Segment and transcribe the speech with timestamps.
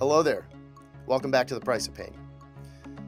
[0.00, 0.48] Hello there.
[1.06, 2.12] Welcome back to The Price of Pain.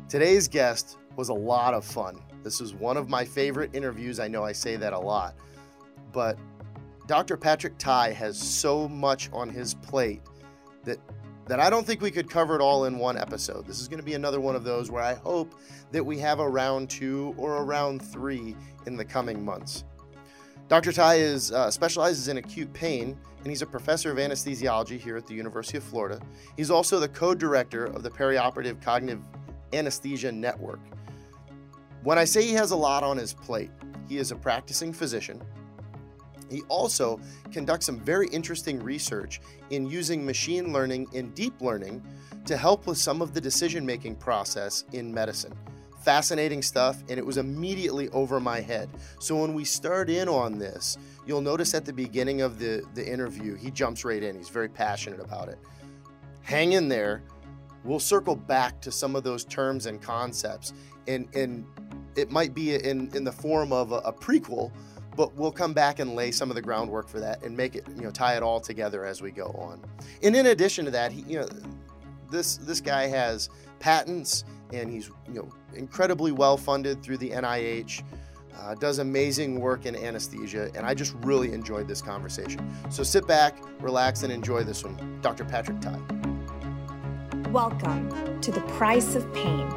[0.09, 2.21] Today's guest was a lot of fun.
[2.45, 4.21] This was one of my favorite interviews.
[4.21, 5.35] I know I say that a lot,
[6.13, 6.39] but
[7.09, 7.37] Dr.
[7.37, 10.23] Patrick Tighe has so much on his plate
[10.85, 11.01] that
[11.49, 13.67] that I don't think we could cover it all in one episode.
[13.67, 15.57] This is going to be another one of those where I hope
[15.91, 18.55] that we have a round two or a round three
[18.87, 19.83] in the coming months.
[20.69, 20.91] Dr.
[20.91, 25.27] Tighe is, uh, specializes in acute pain, and he's a professor of anesthesiology here at
[25.27, 26.21] the University of Florida.
[26.57, 29.23] He's also the co director of the Perioperative Cognitive
[29.73, 30.81] Anesthesia Network.
[32.03, 33.71] When I say he has a lot on his plate,
[34.09, 35.41] he is a practicing physician.
[36.51, 37.21] He also
[37.53, 39.41] conducts some very interesting research
[39.71, 42.05] in using machine learning and deep learning
[42.45, 45.53] to help with some of the decision making process in medicine.
[46.07, 48.89] Fascinating stuff, and it was immediately over my head.
[49.19, 50.97] So when we start in on this,
[51.27, 54.37] you'll notice at the beginning of the, the interview, he jumps right in.
[54.37, 55.59] He's very passionate about it.
[56.43, 57.25] Hang in there.
[57.83, 60.75] We'll circle back to some of those terms and concepts,
[61.09, 61.67] and, and
[62.15, 64.71] it might be in, in the form of a, a prequel
[65.17, 67.87] but we'll come back and lay some of the groundwork for that and make it
[67.97, 69.83] you know tie it all together as we go on
[70.23, 71.49] and in addition to that he you know
[72.31, 73.49] this this guy has
[73.79, 78.03] patents and he's you know incredibly well funded through the nih
[78.59, 83.27] uh, does amazing work in anesthesia and i just really enjoyed this conversation so sit
[83.27, 89.69] back relax and enjoy this one dr patrick tighe welcome to the price of pain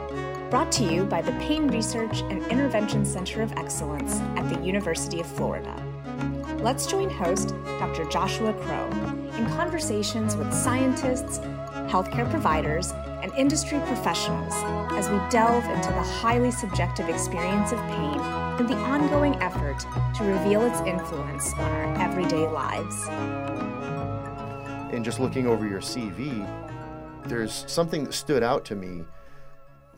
[0.50, 5.20] brought to you by the Pain Research and Intervention Center of Excellence at the University
[5.20, 5.76] of Florida.
[6.60, 8.06] Let's join host Dr.
[8.06, 8.90] Joshua Crow
[9.38, 11.38] in conversations with scientists,
[11.88, 14.53] healthcare providers, and industry professionals
[14.94, 18.20] as we delve into the highly subjective experience of pain
[18.59, 19.80] and the ongoing effort
[20.16, 23.08] to reveal its influence on our everyday lives.
[24.94, 26.48] And just looking over your CV,
[27.26, 29.03] there's something that stood out to me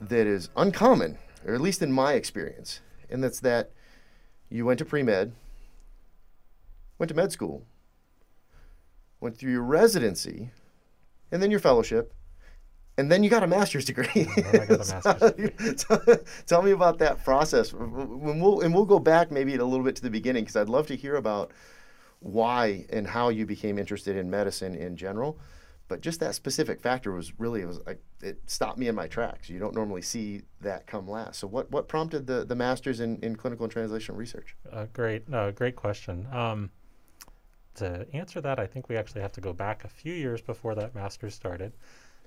[0.01, 3.71] that is uncommon, or at least in my experience, and that's that
[4.49, 5.33] you went to pre med,
[6.99, 7.65] went to med school,
[9.19, 10.51] went through your residency,
[11.31, 12.13] and then your fellowship,
[12.97, 14.07] and then you got a master's degree.
[14.15, 15.73] I got a master's degree.
[15.73, 16.01] tell,
[16.45, 17.73] tell me about that process.
[17.73, 20.69] When we'll, and we'll go back maybe a little bit to the beginning because I'd
[20.69, 21.51] love to hear about
[22.19, 25.39] why and how you became interested in medicine in general
[25.91, 29.07] but just that specific factor was really it was like it stopped me in my
[29.07, 29.49] tracks.
[29.49, 31.37] You don't normally see that come last.
[31.37, 34.55] So what what prompted the the masters in, in clinical and translational research?
[34.71, 36.27] Uh, great, uh, great question.
[36.31, 36.69] Um,
[37.75, 40.75] to answer that, I think we actually have to go back a few years before
[40.75, 41.73] that master's started.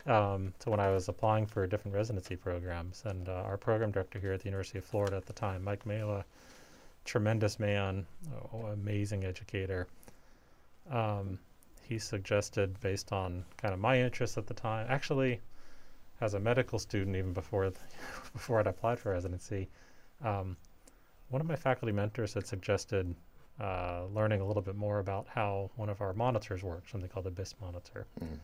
[0.07, 4.19] Um, to when I was applying for different residency programs, and uh, our program director
[4.19, 6.25] here at the University of Florida at the time, Mike Mahla,
[7.07, 8.07] tremendous man,
[8.53, 9.87] oh, amazing educator.
[10.91, 11.39] Um,
[11.83, 14.87] he suggested based on kind of my interests at the time.
[14.91, 15.41] Actually,
[16.21, 17.71] as a medical student, even before
[18.33, 19.69] before I'd applied for residency,
[20.23, 20.57] um,
[21.29, 23.15] one of my faculty mentors had suggested
[23.61, 27.27] uh, learning a little bit more about how one of our monitors works, something called
[27.27, 28.07] the BIS monitor.
[28.23, 28.39] Mm.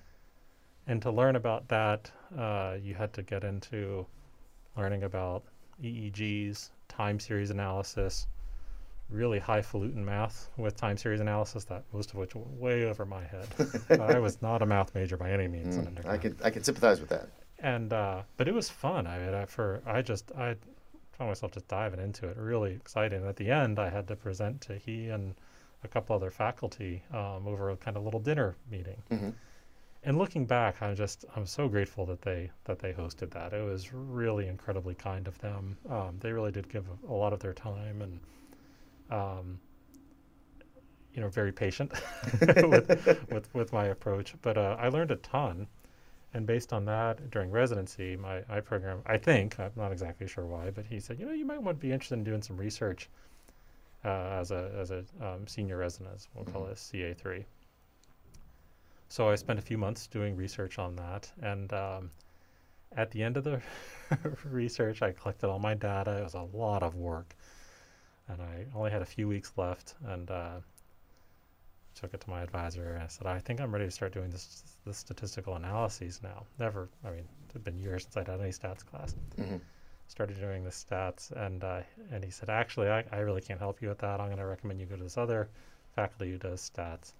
[0.86, 4.06] And to learn about that, uh, you had to get into
[4.76, 5.44] learning about
[5.82, 8.26] EEGs, time series analysis,
[9.10, 13.24] really highfalutin math with time series analysis that most of which went way over my
[13.24, 13.48] head.
[14.00, 15.76] I was not a math major by any means.
[15.76, 17.28] Mm, I could I can sympathize with that.
[17.58, 19.06] And uh, but it was fun.
[19.06, 20.56] I mean, I, for I just I
[21.12, 22.36] found myself just diving into it.
[22.36, 23.26] Really exciting.
[23.26, 25.34] At the end, I had to present to he and
[25.82, 29.02] a couple other faculty um, over a kind of little dinner meeting.
[29.10, 29.30] Mm-hmm.
[30.02, 33.52] And looking back, I'm just I'm so grateful that they that they hosted that.
[33.52, 35.76] It was really incredibly kind of them.
[35.90, 38.20] Um, they really did give a, a lot of their time and
[39.10, 39.58] um,
[41.14, 41.92] you know, very patient
[42.40, 44.34] with, with, with my approach.
[44.42, 45.66] But uh, I learned a ton,
[46.34, 50.46] and based on that, during residency, my, my program, I think I'm not exactly sure
[50.46, 52.56] why, but he said, you know, you might want to be interested in doing some
[52.56, 53.08] research
[54.04, 54.08] uh,
[54.40, 56.54] as a as a um, senior resident, we'll mm-hmm.
[56.54, 57.44] call it CA three.
[59.10, 62.10] So I spent a few months doing research on that, and um,
[62.96, 63.60] at the end of the
[64.44, 66.18] research, I collected all my data.
[66.18, 67.34] It was a lot of work
[68.30, 70.60] and I only had a few weeks left, and uh,
[71.94, 72.94] took it to my advisor.
[72.94, 76.44] And I said, I think I'm ready to start doing this, this statistical analyses now.
[76.58, 79.14] Never, I mean, it had been years since I'd had any stats class.
[79.38, 79.56] Mm-hmm.
[80.08, 81.80] Started doing the stats, and uh,
[82.10, 84.20] and he said, actually, I, I really can't help you with that.
[84.20, 85.48] I'm going to recommend you go to this other
[85.94, 87.12] faculty who does stats.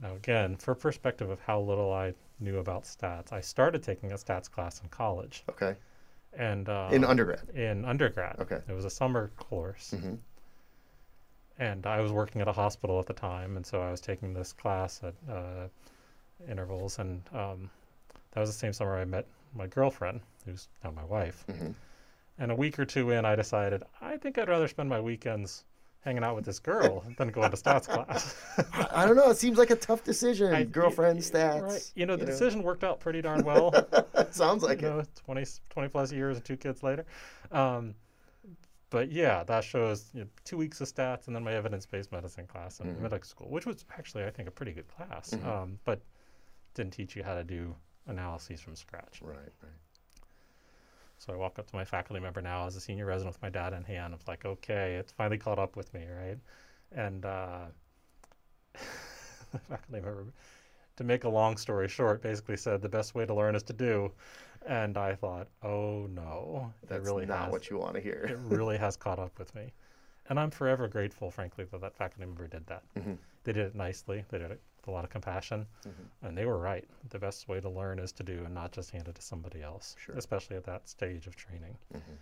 [0.00, 4.14] Now, again, for perspective of how little I knew about stats, I started taking a
[4.14, 5.44] stats class in college.
[5.48, 5.76] Okay
[6.32, 7.48] and uh, in undergrad.
[7.54, 8.60] In undergrad, okay.
[8.68, 10.14] It was a summer course, mm-hmm.
[11.58, 14.34] and I was working at a hospital at the time, and so I was taking
[14.34, 15.68] this class at uh,
[16.48, 16.98] intervals.
[16.98, 17.70] And um,
[18.32, 21.44] that was the same summer I met my girlfriend, who's now my wife.
[21.48, 21.74] Mhm.
[22.38, 25.64] And a week or two in, I decided I think I'd rather spend my weekends
[26.00, 28.34] hanging out with this girl than going to stats class.
[28.92, 29.30] I, don't know.
[29.30, 30.54] It seems like a tough decision.
[30.54, 31.62] I- Girlfriend stats.
[31.62, 31.92] Right.
[31.94, 32.32] You know, the you know.
[32.32, 33.72] decision worked out pretty darn well.
[34.30, 34.96] Sounds like you it.
[34.96, 37.04] know, 20, 20 plus years and two kids later.
[37.52, 37.94] Um,
[38.90, 42.46] but yeah, that shows you know, two weeks of stats and then my evidence-based medicine
[42.46, 43.00] class in Mhm.
[43.00, 45.30] medical school, which was actually, I think, a pretty good class.
[45.30, 45.44] Mhm.
[45.46, 46.00] Um, but
[46.74, 47.74] didn't teach you how to do
[48.06, 49.20] analyses from scratch.
[49.20, 49.72] Right, right.
[51.18, 53.50] So I walk up to my faculty member now as a senior resident with my
[53.50, 54.14] data in hand.
[54.14, 56.38] I'm like, okay, it's finally caught up with me, right?
[56.92, 57.66] And uh,
[59.52, 60.26] the faculty member,
[60.96, 63.72] to make a long story short, basically said the best way to learn is to
[63.72, 64.12] do.
[64.66, 68.26] And I thought, oh no, That's really not has, what you want to hear.
[68.28, 69.72] it really has caught up with me.
[70.28, 72.82] And I'm forever grateful, frankly, that that faculty member did that.
[72.96, 73.16] Mhm.
[73.44, 74.24] They did it nicely.
[74.28, 76.08] They did it with a lot of compassion, Mhm.
[76.22, 76.88] and they were right.
[77.10, 79.62] The best way to learn is to do, and not just hand it to somebody
[79.62, 80.16] else, Sure.
[80.16, 81.76] especially at that stage of training.
[81.92, 82.18] Mhm.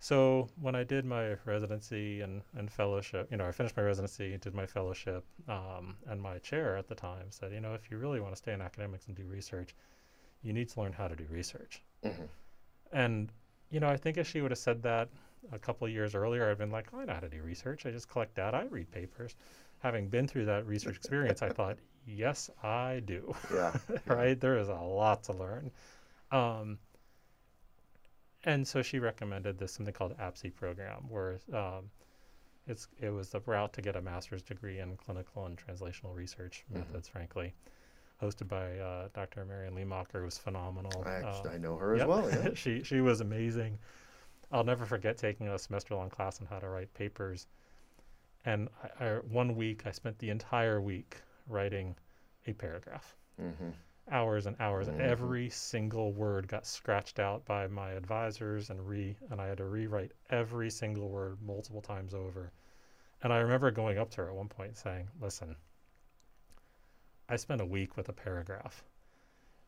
[0.00, 4.36] So when I did my residency and, and fellowship, you know, I finished my residency,
[4.36, 7.98] did my fellowship, um, and my chair at the time said, you know, if you
[7.98, 9.76] really want to stay in academics and do research,
[10.42, 11.84] you need to learn how to do research.
[12.02, 12.28] Mhm.
[12.90, 13.32] And,
[13.70, 15.08] you know, I think if she would have said that
[15.52, 17.86] a couple of years earlier, I'd been like, oh, I know how to do research.
[17.86, 19.36] I just collect data, I read papers.
[19.78, 23.34] Having been through that research experience, I thought, yes, I do.
[23.54, 23.76] Yeah.
[24.06, 24.38] right?
[24.38, 25.70] There is a lot to learn.
[26.30, 26.78] Um,
[28.44, 31.90] and so she recommended this something called APSI program, where um,
[32.66, 36.64] it's it was the route to get a master's degree in clinical and translational research
[36.72, 36.78] Mhm.
[36.78, 37.54] methods, frankly,
[38.20, 39.44] hosted by uh, Dr.
[39.44, 41.02] Marian Limacher, who was phenomenal.
[41.06, 42.28] I, actually, Um, I know her as well.
[42.28, 42.50] Yeah.
[42.54, 43.78] she she was amazing.
[44.50, 47.46] I'll never forget taking a semester long class on how to write papers.
[48.44, 48.68] And
[49.00, 51.16] I, I, one week, I spent the entire week
[51.46, 51.96] writing
[52.46, 53.70] a paragraph, hmm
[54.10, 54.88] hours and hours.
[54.88, 55.00] and Mhm.
[55.00, 59.64] Every single word got scratched out by my advisors, and re and I had to
[59.66, 62.52] rewrite every single word multiple times over.
[63.22, 65.56] And I remember going up to her at one point saying, "Listen,
[67.28, 68.84] I spent a week with a paragraph.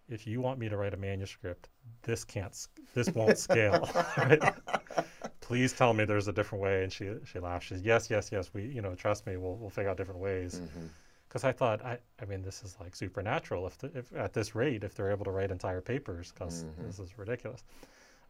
[0.09, 1.69] If you want me to write a manuscript,
[2.03, 2.55] this can't,
[2.95, 3.91] this won't scale.
[4.17, 4.43] right?
[5.41, 7.67] Please tell me there's a different way." And she she laughed.
[7.67, 8.53] She said, "Yes, yes, yes.
[8.55, 9.37] We, you know, trust me.
[9.37, 10.87] We'll we'll figure out different ways." hmm
[11.35, 13.67] Because I thought, I, I mean, this is like supernatural.
[13.67, 16.87] If, the, if at this rate, if they're able to write entire papers, because Mhm.
[16.87, 17.65] this is ridiculous.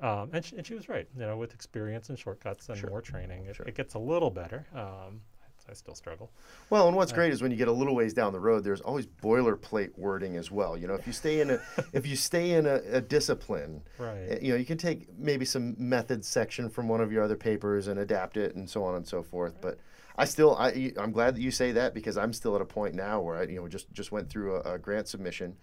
[0.00, 1.06] Um, and, she, and she was right.
[1.14, 2.88] You know, with experience and shortcuts and Sure.
[2.88, 3.66] more training, it, Sure.
[3.66, 4.64] it gets a little better.
[4.72, 5.20] Um,
[5.68, 6.30] I, still struggle.
[6.70, 8.64] Well, and what's Uh, great is when you get a little ways down the road,
[8.64, 10.74] there's always boilerplate wording as well.
[10.76, 11.60] You know, if you stay in a
[11.92, 14.30] if you stay in a, a discipline, Right.
[14.32, 17.36] uh, you know, you can take maybe some methods section from one of your other
[17.36, 19.60] papers and adapt it and so on and so forth.
[19.60, 19.78] But
[20.16, 22.94] I still, I, I'm glad that you say that because I'm still at a point
[22.94, 25.56] now where I, you know, just just went through a, a grant submission,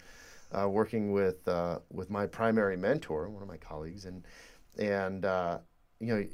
[0.52, 4.26] uh, working with uh, with my primary mentor, one of my colleagues, and
[4.78, 5.60] and uh,
[6.00, 6.26] you know,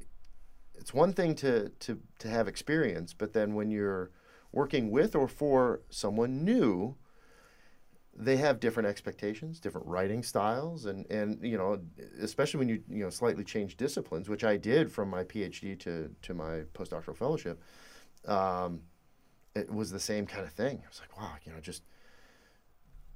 [0.75, 4.09] it's one thing to to to have experience, but then when you're
[4.51, 6.95] working with or for someone new,
[8.15, 11.79] they have different expectations, different writing styles, and and you know,
[12.19, 16.09] especially when you you know slightly change disciplines, which I did from my PhD to
[16.23, 17.61] to my postdoctoral fellowship.
[18.25, 18.81] Um,
[19.55, 20.81] it was the same kind of thing.
[20.83, 21.83] I was like, wow, you know, just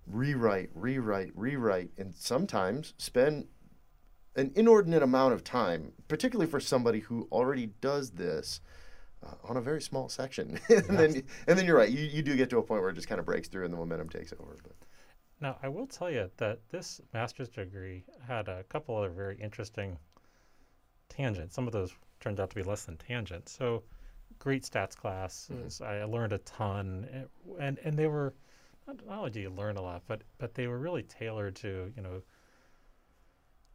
[0.07, 3.47] rewrite, rewrite, rewrite, and sometimes spend
[4.35, 8.61] an inordinate amount of time, particularly for somebody who already does this.
[9.23, 11.91] Uh, on a very small section, and then and then you're right.
[11.91, 13.71] You, you do get to a point where it just kind of breaks through and
[13.71, 14.57] the momentum takes over.
[14.63, 14.71] But
[15.39, 19.99] Now, I will tell you that this master's degree had a couple other very interesting
[21.07, 21.53] tangents.
[21.53, 23.51] Some of those turned out to be less than tangents.
[23.51, 23.83] So,
[24.41, 25.81] great stats classes.
[25.81, 27.29] I learned a ton, and
[27.59, 28.33] and, and they were
[28.87, 32.01] not, only do you learn a lot, but but they were really tailored to you
[32.03, 32.23] know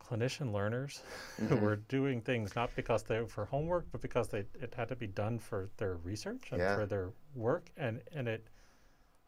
[0.01, 1.03] clinician learners
[1.49, 1.61] who Mhm.
[1.61, 4.97] were doing things not because they were for homework, but because they it had to
[4.97, 6.75] be done for their research and Yeah.
[6.75, 8.49] for their work, and and it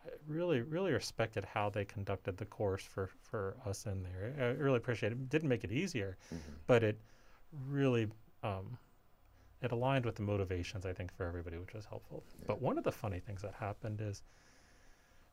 [0.04, 4.34] I really really respected how they conducted the course for for us in there.
[4.38, 5.28] I really appreciate it.
[5.28, 6.16] Didn't make it easier,
[6.66, 7.00] but it
[7.68, 8.08] really
[8.42, 8.78] um,
[9.62, 12.22] it aligned with the motivations I think for everybody, which was helpful.
[12.46, 14.22] But one of the funny things that happened is,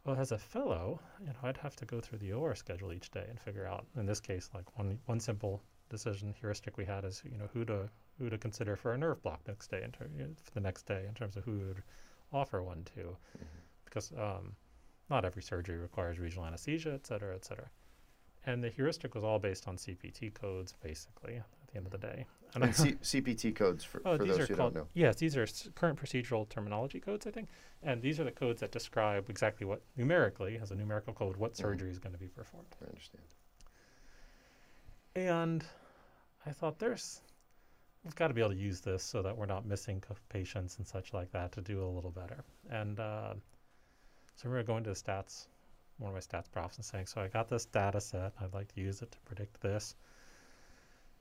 [0.04, 3.12] well, as a fellow, you know, I'd have to go through the OR schedule each
[3.12, 3.86] day and figure out.
[3.98, 7.66] In this case, like one one simple decision heuristic we had is, you know, who
[7.66, 10.52] to who to consider for a nerve block next day, in ter- you know, for
[10.52, 11.84] the next day, in terms of who would
[12.32, 13.16] offer one to,
[13.84, 14.56] because um,
[15.10, 17.70] not every surgery requires regional anesthesia, et cetera, et cetera.
[18.46, 21.98] And the heuristic was all based on CPT codes, basically, at the end of the
[21.98, 22.26] day.
[22.56, 24.90] And I- and C- CPT codes for, Oh, for those who called don't know.
[24.94, 25.18] yes.
[25.18, 27.50] These are s- current procedural terminology codes, I think,
[27.84, 31.54] and these are the codes that describe exactly what numerically, as a numerical code, what
[31.54, 31.58] Mhm.
[31.58, 32.68] surgery is going to be performed.
[32.82, 33.26] I understand.
[35.16, 35.66] And
[36.46, 37.22] I thought there's
[38.04, 40.86] we've got to be able to use this so that we're not missing patients and
[40.88, 42.44] such like that to do a little better.
[42.70, 43.34] And uh,
[44.36, 45.48] so we're going to the stats,
[45.98, 48.34] one of my stats profs, and saying, so I got this data set.
[48.40, 49.96] I'd like to use it to predict this.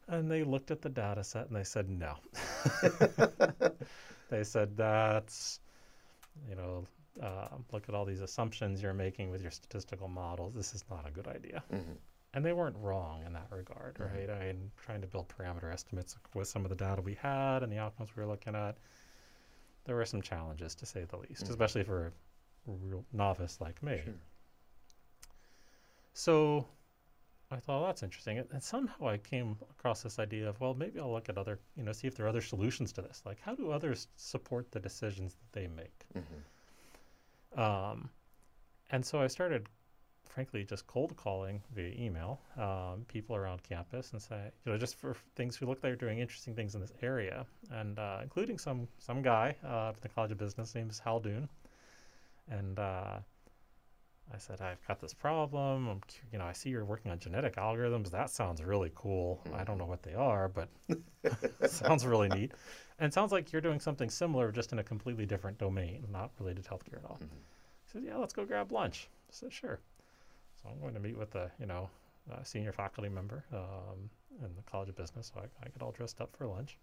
[0.09, 2.17] And they looked at the data set and they said, no.
[4.31, 5.61] they said, that's,
[6.49, 6.87] you know,
[7.23, 10.55] uh, look at all these assumptions you're making with your statistical models.
[10.55, 11.63] This is not a good idea.
[11.73, 11.93] Mm-hmm
[12.35, 14.17] and they weren't wrong in that regard, mm-hmm.
[14.17, 14.31] right?
[14.31, 17.73] I mean, trying to build parameter estimates with some of the data we had and
[17.73, 18.77] the outcomes we were looking at,
[19.85, 21.53] there were some challenges to say the least, mm-hmm.
[21.53, 22.13] especially for a
[22.83, 24.01] real novice like me.
[24.05, 24.15] Sure.
[26.13, 26.67] So
[27.55, 28.39] I thought, well, that's interesting.
[28.39, 31.59] And, and somehow I came across this idea of, well, maybe I'll look at other,
[31.77, 33.23] you know, see if there are other solutions to this.
[33.25, 36.05] Like, how do others support the decisions that they make?
[36.17, 37.61] Mm-hmm.
[37.61, 38.11] Um,
[38.91, 39.69] and so I started
[40.35, 44.97] frankly just cold calling via email um, people around campus and say, you know, just
[44.97, 48.59] for things who look like they're doing interesting things in this area, and uh, including
[48.59, 51.49] some some guy uh, at the College of Business named Haldun,
[52.51, 53.19] and uh,
[54.35, 55.89] I said, I've got this problem.
[55.89, 56.01] I'm,
[56.33, 58.11] you know, I see you're working on genetic algorithms.
[58.11, 59.41] That sounds really cool.
[59.47, 59.61] Mm-hmm.
[59.61, 60.69] I don't know what they are, but
[61.71, 62.53] sounds really neat.
[62.99, 66.65] And sounds like you're doing something similar, just in a completely different domain, not related
[66.65, 67.19] to healthcare at all.
[67.23, 67.37] Mm-hmm.
[67.85, 69.09] He says, Yeah, let's go grab lunch.
[69.29, 69.79] I said, Sure.
[70.61, 71.89] So I'm going to meet with a you know
[72.31, 74.11] a senior faculty member um,
[74.41, 75.31] in the College of Business.
[75.33, 76.79] So I, I get all dressed up for lunch,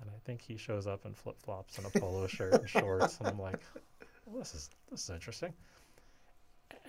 [0.00, 3.18] and I think he shows up in flip flops and a polo shirt and shorts,
[3.18, 3.60] and I'm like,
[4.26, 5.52] well, this is this is interesting.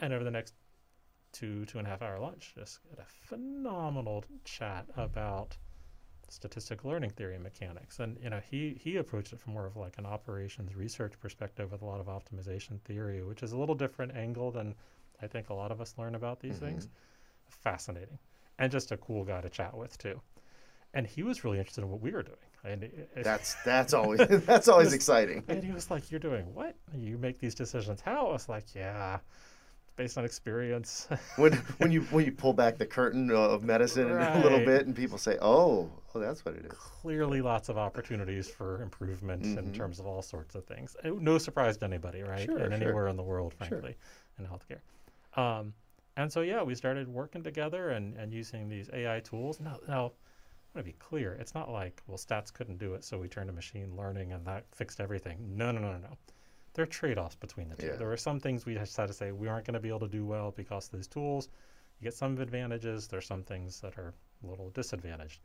[0.02, 0.54] And over the next
[1.32, 5.58] two two and a half hour lunch, just get a phenomenal chat about
[6.30, 8.00] statistical learning theory and mechanics.
[8.00, 11.72] And you know, he he approached it from more of like an operations research perspective
[11.72, 14.76] with a lot of optimization theory, which is a little different angle than
[15.22, 16.66] I think a lot of us learn about these mm-hmm.
[16.66, 16.88] things.
[17.50, 18.18] Fascinating.
[18.60, 20.20] And just a cool guy to chat with too.
[20.94, 22.38] And he was really interested in what we were doing.
[22.64, 25.44] And it, it, that's that's always that's always exciting.
[25.48, 26.76] And he was like, "You're doing what?
[26.94, 29.20] You make these decisions how?" I was like, "Yeah,
[29.96, 34.36] based on experience." when when you when you pull back the curtain of medicine right.
[34.36, 37.78] a little bit, and people say, "Oh, oh, that's what it is." Clearly, lots of
[37.78, 39.60] opportunities for improvement mm-hmm.
[39.60, 40.96] in terms of all sorts of things.
[41.04, 42.46] No surprise to anybody, right?
[42.46, 42.84] Sure, and sure.
[42.84, 43.96] anywhere in the world, frankly,
[44.38, 44.46] sure.
[44.46, 44.82] in healthcare.
[45.40, 45.74] Um,
[46.18, 49.60] and so, yeah, we started working together and, and using these AI tools.
[49.60, 50.14] Now, now, I want
[50.78, 51.34] to be clear.
[51.34, 54.46] It's not like, well, stats couldn't do it, so we turned to machine learning and
[54.46, 55.38] that fixed everything.
[55.56, 56.18] No, no, no, no, no.
[56.76, 57.88] There are trade offs between the two.
[57.88, 57.96] Yeah.
[57.96, 60.02] There are some things we just had to say we aren't going to be able
[60.02, 61.48] to do well because of these tools.
[62.00, 63.08] You get some advantages.
[63.08, 64.14] There's some things that are
[64.44, 65.40] a little disadvantaged.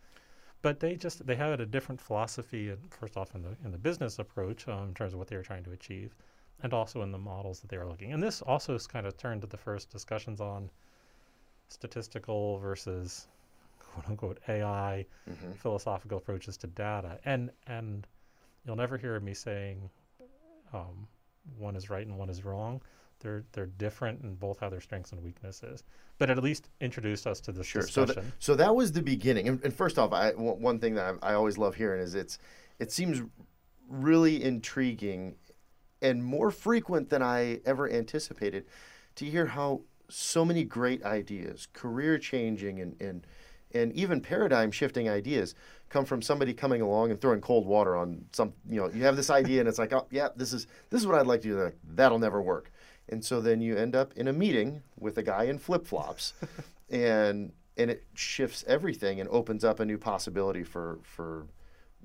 [0.62, 2.74] But they just they had a different philosophy.
[2.90, 5.44] First off, in the in the business approach um, in terms of what they were
[5.44, 6.14] trying to achieve,
[6.64, 8.12] and also in the models that they are looking.
[8.12, 10.68] And this also is kind of turned to the first discussions on
[11.68, 13.28] statistical versus
[13.78, 15.52] quote unquote AI mm-hmm.
[15.52, 17.20] philosophical approaches to data.
[17.24, 18.06] And and
[18.64, 19.88] you'll never hear me saying
[20.72, 21.06] um,
[21.58, 22.82] one is right and one is wrong.
[23.20, 25.84] They're they're different and both have their strengths and weaknesses.
[26.18, 27.82] But it at least introduced us to this sure.
[27.82, 28.14] discussion.
[28.14, 29.48] So, th- so that was the beginning.
[29.48, 32.14] And, and first off, I, w- one thing that I, I always love hearing is
[32.14, 32.38] it's
[32.78, 33.22] it seems
[33.88, 35.36] really intriguing
[36.02, 38.66] and more frequent than I ever anticipated
[39.16, 43.26] to hear how so many great ideas, career changing and, and
[43.72, 45.54] and even paradigm shifting ideas
[45.88, 49.16] come from somebody coming along and throwing cold water on some you know you have
[49.16, 51.48] this idea and it's like oh yeah this is this is what I'd like to
[51.48, 52.70] do like, that'll never work
[53.08, 56.34] and so then you end up in a meeting with a guy in flip-flops
[56.90, 61.46] and and it shifts everything and opens up a new possibility for for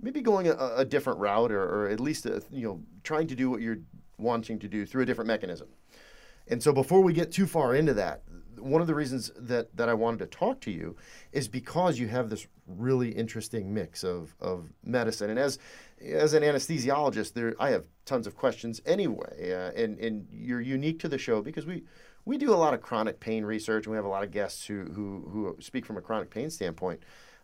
[0.01, 3.35] maybe going a, a different route or, or at least a, you know trying to
[3.35, 3.79] do what you're
[4.17, 5.67] wanting to do through a different mechanism.
[6.47, 8.21] And so before we get too far into that,
[8.59, 10.95] one of the reasons that, that I wanted to talk to you
[11.31, 15.29] is because you have this really interesting mix of, of medicine.
[15.29, 15.59] And as
[16.01, 19.53] as an anesthesiologist, there I have tons of questions anyway.
[19.53, 21.83] Uh, and, and you're unique to the show because we,
[22.25, 24.65] we do a lot of chronic pain research and we have a lot of guests
[24.65, 27.01] who, who, who speak from a chronic pain standpoint.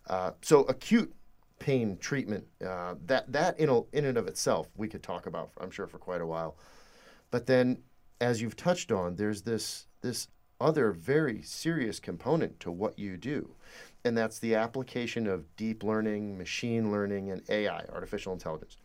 [0.07, 1.13] Uh, so acute
[1.59, 2.45] pain treatment.
[2.65, 5.87] Uh, that that in a, in and of itself we could talk about, I'm sure,
[5.87, 6.57] for quite a while.
[7.29, 7.77] But then,
[8.19, 10.27] as you've touched on, there's this this
[10.61, 13.55] other very serious component to what you do,
[14.05, 18.77] and that's the application of deep learning, machine learning, and AI, artificial intelligence.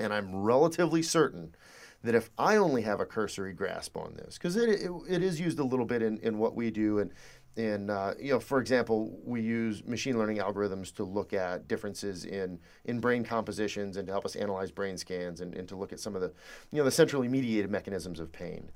[0.00, 1.54] And I'm relatively certain
[2.02, 5.40] that if I only have a cursory grasp on this, because it, it, it is
[5.40, 7.10] used a little bit in, in what we do, and
[7.56, 12.24] in uh, you know for example we use machine learning algorithms to look at differences
[12.24, 15.92] in in brain compositions and to help us analyze brain scans and, and to look
[15.92, 16.32] at some of the
[16.72, 18.70] you know the centrally mediated mechanisms of pain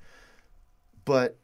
[1.04, 1.36] but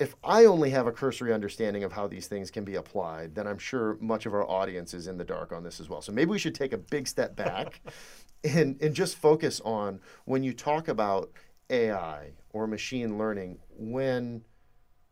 [0.00, 3.46] if I only have a cursory understanding of how these things can be applied, then
[3.46, 6.00] I'm sure much of our audience is in the dark on this as well.
[6.00, 7.82] So maybe we should take a big step back
[8.44, 11.30] and, and just focus on when you talk about
[11.68, 14.42] AI or machine learning, when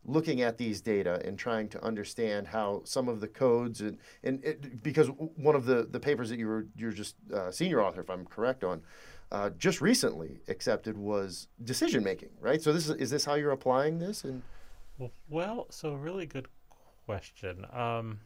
[0.05, 4.43] looking at these data and trying to understand how some of the codes and, and
[4.43, 7.99] it, because one of the, the papers that you were you're just uh, senior author
[7.99, 8.81] if I'm correct on
[9.31, 13.51] uh, just recently accepted was decision making right so this is is this how you're
[13.51, 14.41] applying this and
[15.29, 16.47] well, so a really good
[17.05, 18.19] question um,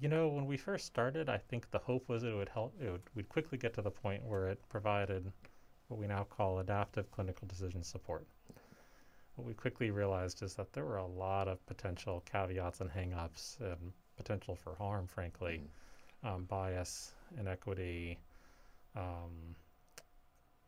[0.00, 2.90] you know when we first started I think the hope was it would help it
[2.90, 5.30] would we'd quickly get to the point where it provided
[5.88, 8.26] what we now call adaptive clinical decision support
[9.40, 13.58] what we quickly realized is that there were a lot of potential caveats and hangups
[13.60, 15.62] and potential for harm, frankly,
[16.24, 16.28] mm.
[16.28, 18.18] um, bias, inequity,
[18.94, 19.56] um,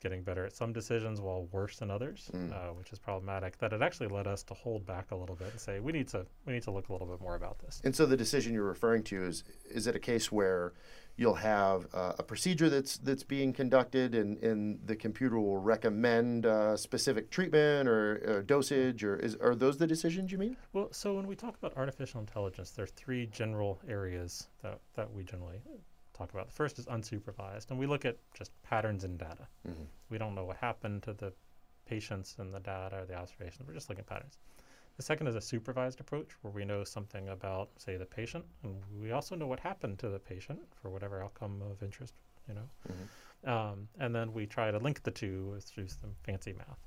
[0.02, 2.52] getting better at some decisions while worse than others, mm.
[2.52, 3.58] uh, which is problematic.
[3.58, 6.08] That it actually led us to hold back a little bit and say we need
[6.08, 7.80] to we need to look a little bit more about this.
[7.84, 10.74] And so the decision you're referring to is is it a case where
[11.16, 16.46] you'll have uh, a procedure that's that's being conducted, and, and the computer will recommend
[16.46, 20.56] uh, specific treatment or uh, dosage, or is, are those the decisions you mean?
[20.72, 25.12] Well, so when we talk about artificial intelligence, there are three general areas that, that
[25.12, 25.60] we generally
[26.22, 26.46] talk about.
[26.46, 29.46] The first is unsupervised, and we look at just patterns in data.
[29.68, 29.84] Mm-hmm.
[30.10, 31.32] We don't know what happened to the
[31.86, 33.66] patients and the data or the observations.
[33.66, 34.38] We're just looking at patterns.
[34.96, 38.76] The second is a supervised approach where we know something about, say, the patient, and
[39.00, 42.14] we also know what happened to the patient for whatever outcome of interest,
[42.46, 42.68] you know.
[42.88, 43.50] Mm-hmm.
[43.50, 46.78] Um, and then we try to link the two through some fancy math.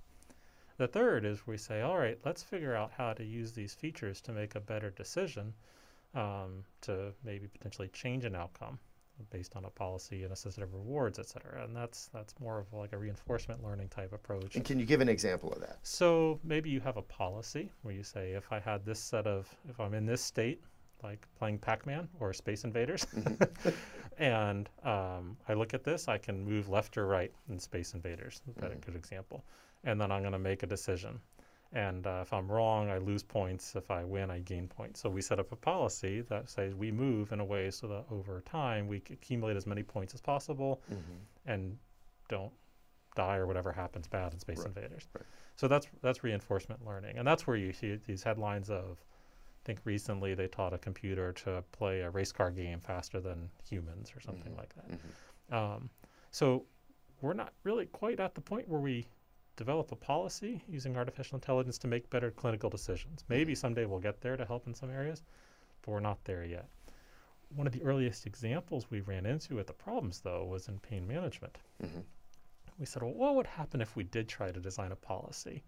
[0.77, 4.21] The third is we say, all right, let's figure out how to use these features
[4.21, 5.53] to make a better decision
[6.13, 8.79] um, to maybe potentially change an outcome
[9.29, 11.63] based on a policy and a system of rewards, et cetera.
[11.63, 14.55] And that's that's more of like a reinforcement learning type approach.
[14.55, 15.79] And can you give an example of that?
[15.83, 19.53] So maybe you have a policy where you say, if I had this set of,
[19.69, 20.61] if I'm in this state,
[21.03, 23.69] like playing Pac-Man or Space Invaders, mm-hmm.
[24.17, 28.41] and um, I look at this, I can move left or right in Space Invaders.
[28.47, 28.81] That's mm-hmm.
[28.81, 29.43] a good example.
[29.83, 31.19] And then I'm going to make a decision.
[31.75, 33.75] And uh, if I'm wrong, I lose points.
[33.75, 35.01] If I win, I gain points.
[35.01, 38.05] So we set up a policy that says we move in a way so that
[38.09, 41.51] over time we accumulate as many points as possible mm-hmm.
[41.51, 41.77] and
[42.29, 42.53] don't
[43.15, 44.67] die or whatever happens bad in Space right.
[44.67, 45.07] Invaders.
[45.13, 45.25] Right.
[45.57, 48.97] So that's that's reinforcement learning, and that's where you see these headlines of.
[49.01, 53.49] I think recently they taught a computer to play a race car game faster than
[53.67, 54.59] humans or something mm-hmm.
[54.59, 54.91] like that.
[54.91, 55.55] Mm-hmm.
[55.55, 55.89] Um,
[56.29, 56.65] so
[57.21, 59.07] we're not really quite at the point where we
[59.55, 63.23] develop a policy using artificial intelligence to make better clinical decisions.
[63.29, 65.23] Maybe someday we'll get there to help in some areas,
[65.81, 66.67] but we're not there yet.
[67.55, 71.07] One of the earliest examples we ran into with the problems, though, was in pain
[71.07, 71.57] management.
[71.83, 71.99] Mm-hmm.
[72.79, 75.63] We said, well, what would happen if we did try to design a policy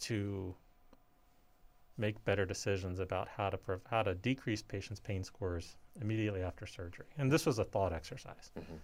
[0.00, 0.54] to
[1.96, 6.66] make better decisions about how to prov- how to decrease patients' pain scores immediately after
[6.66, 7.06] surgery?
[7.16, 8.52] And this was a thought exercise.
[8.56, 8.76] Mm-hmm.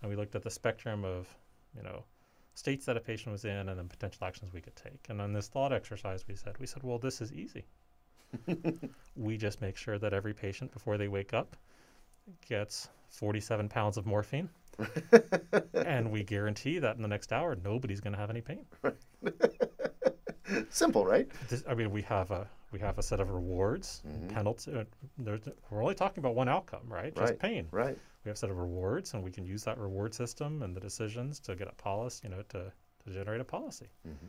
[0.00, 1.28] And we looked at the spectrum of,
[1.76, 2.04] you know,
[2.54, 5.06] states that a patient was in and then potential actions we could take.
[5.08, 7.64] And on this thought exercise, we said, we said, well, this is easy.
[9.16, 11.56] we just make sure that every patient before they wake up
[12.48, 14.48] gets 47 pounds of morphine.
[15.74, 18.64] and we guarantee that in the next hour, nobody's going to have any pain.
[20.70, 21.28] Simple, right?
[21.48, 24.28] This, I mean, we have a we have a set of rewards, mm-hmm.
[24.28, 24.72] penalty.
[24.74, 25.36] Uh,
[25.70, 27.14] we're only talking about one outcome, right?
[27.14, 27.68] Just right, pain.
[27.70, 30.74] Right we have a set of rewards, and we can use that reward system and
[30.74, 32.72] the decisions to get a policy, you know, to,
[33.04, 33.86] to generate a policy.
[34.08, 34.28] Mm-hmm.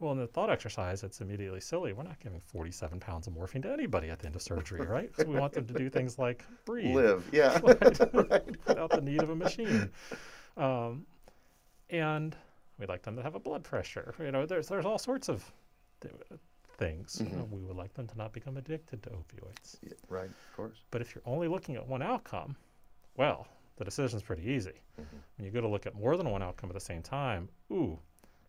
[0.00, 1.92] Well, in the thought exercise, it's immediately silly.
[1.92, 5.10] We're not giving 47 pounds of morphine to anybody at the end of surgery, right?
[5.14, 8.56] Because we want them to do things like breathe, live, yeah, right?
[8.66, 9.90] without the need of a machine.
[10.56, 11.06] Um,
[11.90, 12.34] and
[12.78, 14.14] we'd like them to have a blood pressure.
[14.18, 15.44] You know, there's there's all sorts of
[16.00, 16.14] th-
[16.80, 17.22] things.
[17.22, 17.40] Mm-hmm.
[17.40, 19.76] Uh, we would like them to not become addicted to opioids.
[19.82, 20.78] Yeah, right, of course.
[20.90, 22.56] But if you're only looking at one outcome,
[23.16, 24.80] well, the decision's pretty easy.
[25.00, 25.16] Mm-hmm.
[25.36, 27.98] When you go to look at more than one outcome at the same time, ooh,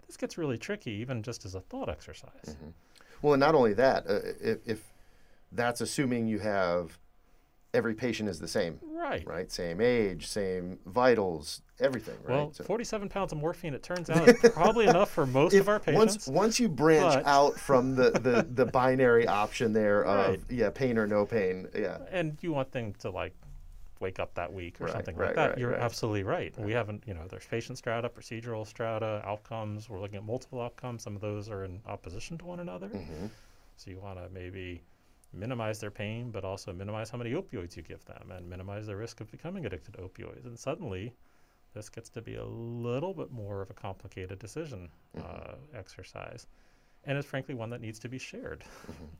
[0.07, 2.31] this gets really tricky, even just as a thought exercise.
[2.47, 2.69] Mm-hmm.
[3.21, 4.93] Well, and not only that, uh, if, if
[5.51, 6.97] that's assuming you have
[7.73, 8.79] every patient is the same.
[8.81, 9.25] Right.
[9.25, 9.51] Right.
[9.51, 12.17] Same age, same vitals, everything.
[12.23, 12.35] Right.
[12.35, 15.61] Well, so 47 pounds of morphine, it turns out, is probably enough for most if,
[15.61, 15.97] of our patients.
[15.97, 17.25] Once, once you branch but...
[17.25, 20.39] out from the, the, the binary option there of, right.
[20.49, 21.67] yeah, pain or no pain.
[21.75, 21.99] Yeah.
[22.11, 23.33] And you want them to like
[23.99, 25.49] wake up that week or right, something right, like that.
[25.51, 26.57] Right, You're absolutely right.
[26.59, 29.89] We haven't, you know, there's patient strata, procedural strata, outcomes.
[29.89, 31.03] We're looking at multiple outcomes.
[31.03, 32.87] Some of those are in opposition to one another.
[32.87, 33.27] Mm-hmm.
[33.77, 34.81] So you want to maybe
[35.33, 38.95] minimize their pain, but also minimize how many opioids you give them and minimize the
[38.95, 40.45] risk of becoming addicted to opioids.
[40.45, 41.13] And suddenly,
[41.73, 45.25] this gets to be a little bit more of a complicated decision mm-hmm.
[45.25, 46.47] uh, exercise.
[47.05, 48.63] and it's frankly one that needs to be shared.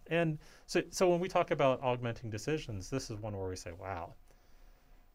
[0.08, 3.72] And so, so when we talk about augmenting decisions, this is one where we say,
[3.72, 4.14] "Wow,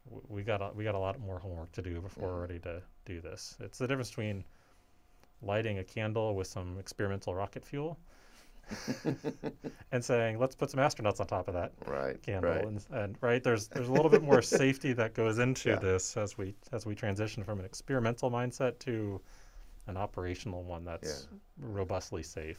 [0.06, 2.58] w- we got a, we got a lot more homework to do before we're ready
[2.60, 4.42] to do this." It's the difference between
[5.42, 7.98] lighting a candle with some experimental rocket fuel
[9.92, 12.20] and saying, "Let's put some astronauts on top of that Right.
[12.22, 12.66] candle," Right.
[12.66, 15.76] and, and right there's there's a little bit more safety that goes into Yeah.
[15.76, 19.20] this as we as we transition from an experimental mindset to
[19.86, 21.28] an operational one that's
[21.60, 22.58] robustly safe.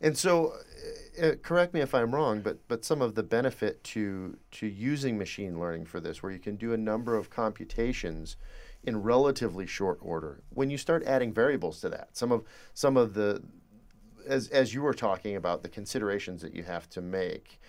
[0.00, 0.54] And so,
[1.20, 4.66] uh, uh, correct me if I'm wrong, but but some of the benefit to to
[4.66, 8.36] using machine learning for this, where you can do a number of computations
[8.82, 12.42] in relatively short order, when you start adding variables to that, some of
[12.74, 13.42] some of the
[14.26, 17.60] as as you were talking about the considerations that you have to make.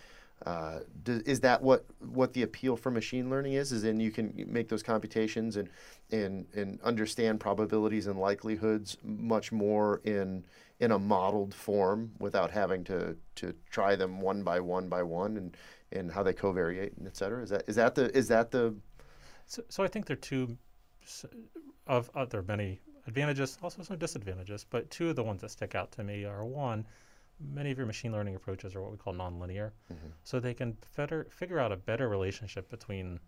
[0.46, 3.72] Uh, do, is that what what the appeal for machine learning is?
[3.72, 5.70] Is then you can make those computations and
[6.12, 10.44] and and understand probabilities and likelihoods much more in
[10.80, 15.38] in a modeled form without having to to try them one by one by one
[15.38, 15.56] and
[15.94, 17.42] and how they covariate and et cetera.
[17.44, 18.76] Is that is that the is that the
[19.46, 20.58] So, so I think there are two
[21.04, 21.26] s-
[21.88, 25.50] of uh, there are many advantages, also some disadvantages, but two of the ones that
[25.52, 26.86] stick out to me are one,
[27.54, 29.72] many of your machine learning approaches are what we call nonlinear,
[30.24, 33.20] so they can better figure out a better relationship between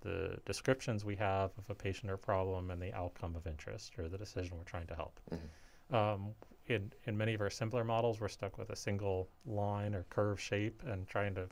[0.00, 4.08] the descriptions we have of a patient or problem and the outcome of interest or
[4.08, 5.20] the decision we're trying to help.
[5.90, 6.34] Um,
[6.66, 10.38] in, in many of our simpler models, we're stuck with a single line or curve
[10.38, 11.48] shape and trying to,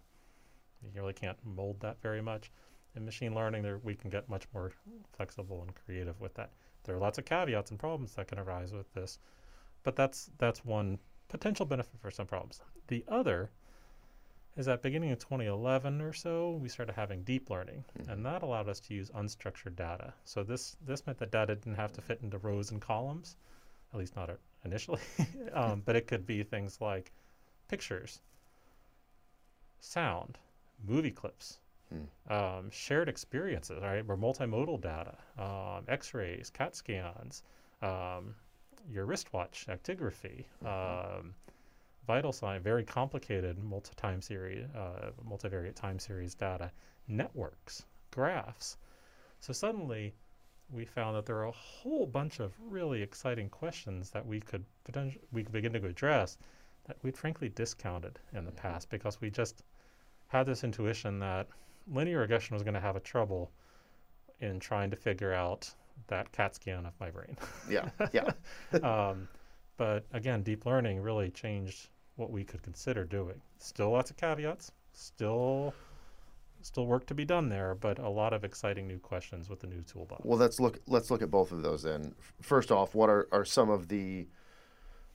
[0.82, 2.52] you really can't mold that very much.
[2.94, 4.72] In machine learning, there, we can get much more
[5.16, 6.50] flexible and creative with that.
[6.86, 9.18] There are lots of caveats and problems that can arise with this,
[9.82, 12.60] but that's that's one potential benefit for some problems.
[12.86, 13.50] The other
[14.56, 18.68] is that beginning in 2011 or so, we started having deep learning, and that allowed
[18.68, 20.14] us to use unstructured data.
[20.24, 23.36] So this this meant that data didn't have to fit into rows and columns,
[23.92, 24.30] at least not
[24.64, 25.00] initially,
[25.52, 27.12] um, but it could be things like
[27.68, 28.20] pictures,
[29.80, 30.38] sound,
[30.86, 31.58] movie clips,
[32.28, 34.04] um, shared experiences, right?
[34.08, 37.42] Or multimodal data, um, X-rays, CAT scans,
[37.82, 38.34] um,
[38.90, 41.34] your wristwatch actigraphy, um,
[42.06, 46.70] vital sign, very complicated multi-time series, uh, multivariate time series data,
[47.08, 48.76] networks, graphs.
[49.40, 50.14] So suddenly,
[50.70, 54.64] we found that there are a whole bunch of really exciting questions that we could
[54.84, 56.38] potentially we could begin to address
[56.86, 59.62] that we'd frankly discounted in the past because we just
[60.28, 61.46] had this intuition that
[61.90, 63.50] linear regression was going to have a trouble
[64.40, 65.70] in trying to figure out
[66.08, 67.36] that CAT scan of my brain.
[67.70, 68.30] yeah yeah
[68.82, 69.28] um,
[69.76, 73.40] but again, deep learning really changed what we could consider doing.
[73.58, 75.74] Still lots of caveats, still
[76.62, 79.66] still work to be done there, but a lot of exciting new questions with the
[79.66, 80.24] new toolbox.
[80.24, 80.80] Well, let's look.
[80.86, 82.14] Let's look at both of those then.
[82.40, 84.26] First off, what are, are some of the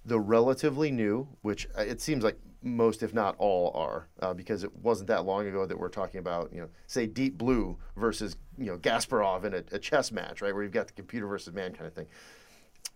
[0.05, 4.63] the relatively new, which uh, it seems like most, if not all, are, uh, because
[4.63, 8.37] it wasn't that long ago that we're talking about, you know, say Deep Blue versus
[8.57, 11.53] you know Kasparov in a, a chess match, right, where you've got the computer versus
[11.53, 12.07] man kind of thing.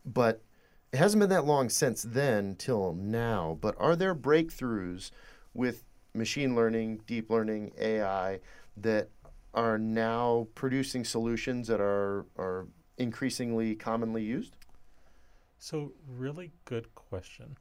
[0.05, 0.41] But
[0.91, 3.57] it hasn't been that long since then till now.
[3.59, 5.11] But are there breakthroughs
[5.53, 8.39] with machine learning, deep learning, AI
[8.77, 9.09] that
[9.53, 14.55] are now producing solutions that are are increasingly commonly used?
[15.57, 17.57] So, really good question.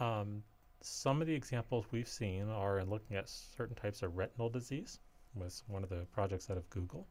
[0.00, 0.42] Um,
[0.80, 5.00] some of the examples we've seen are in looking at certain types of retinal disease,
[5.34, 7.06] was one of the projects out of Google.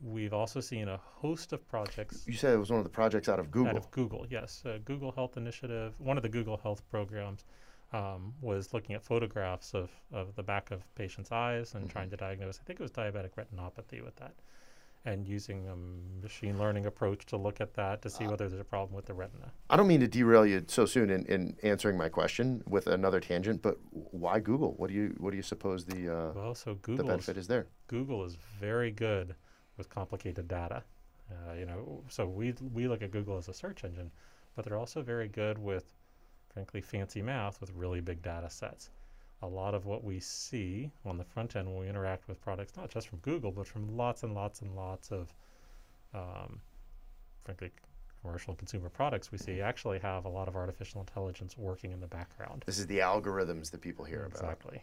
[0.00, 3.28] We've also seen a host of projects You said it was one of the projects
[3.28, 3.70] out of Google.
[3.70, 4.26] out of Google.
[4.28, 5.94] Yes, uh, Google Health Initiative.
[5.98, 7.44] One of the Google Health programs
[7.92, 12.16] um, was looking at photographs of, of the back of patients' eyes and trying to
[12.16, 12.58] diagnose.
[12.58, 14.34] I think it was diabetic retinopathy with that,
[15.04, 18.64] and using a machine learning approach to look at that to see whether there's a
[18.64, 19.50] problem with the retina.
[19.68, 23.18] I don't mean to derail you so soon in, in answering my question with another
[23.18, 24.74] tangent, but why Google?
[24.76, 27.48] What do you what do you suppose the uh, Well, so the Google benefit is
[27.48, 27.66] there?
[27.88, 29.34] Google is very good
[29.76, 30.84] with complicated data.
[31.30, 34.10] Uh, you know, so we we look at Google as a search engine,
[34.54, 35.84] but they're also very good with,
[36.52, 38.90] frankly, fancy math with really big data sets.
[39.42, 42.76] A lot of what we see on the front end when we interact with products,
[42.76, 45.34] not just from Google, but from lots and lots and lots of,
[46.14, 46.60] um,
[47.44, 47.72] frankly,
[48.22, 52.06] commercial consumer products we see, actually have a lot of artificial intelligence working in the
[52.06, 52.62] background.
[52.66, 54.40] This is the algorithms that people hear about.
[54.40, 54.82] Exactly.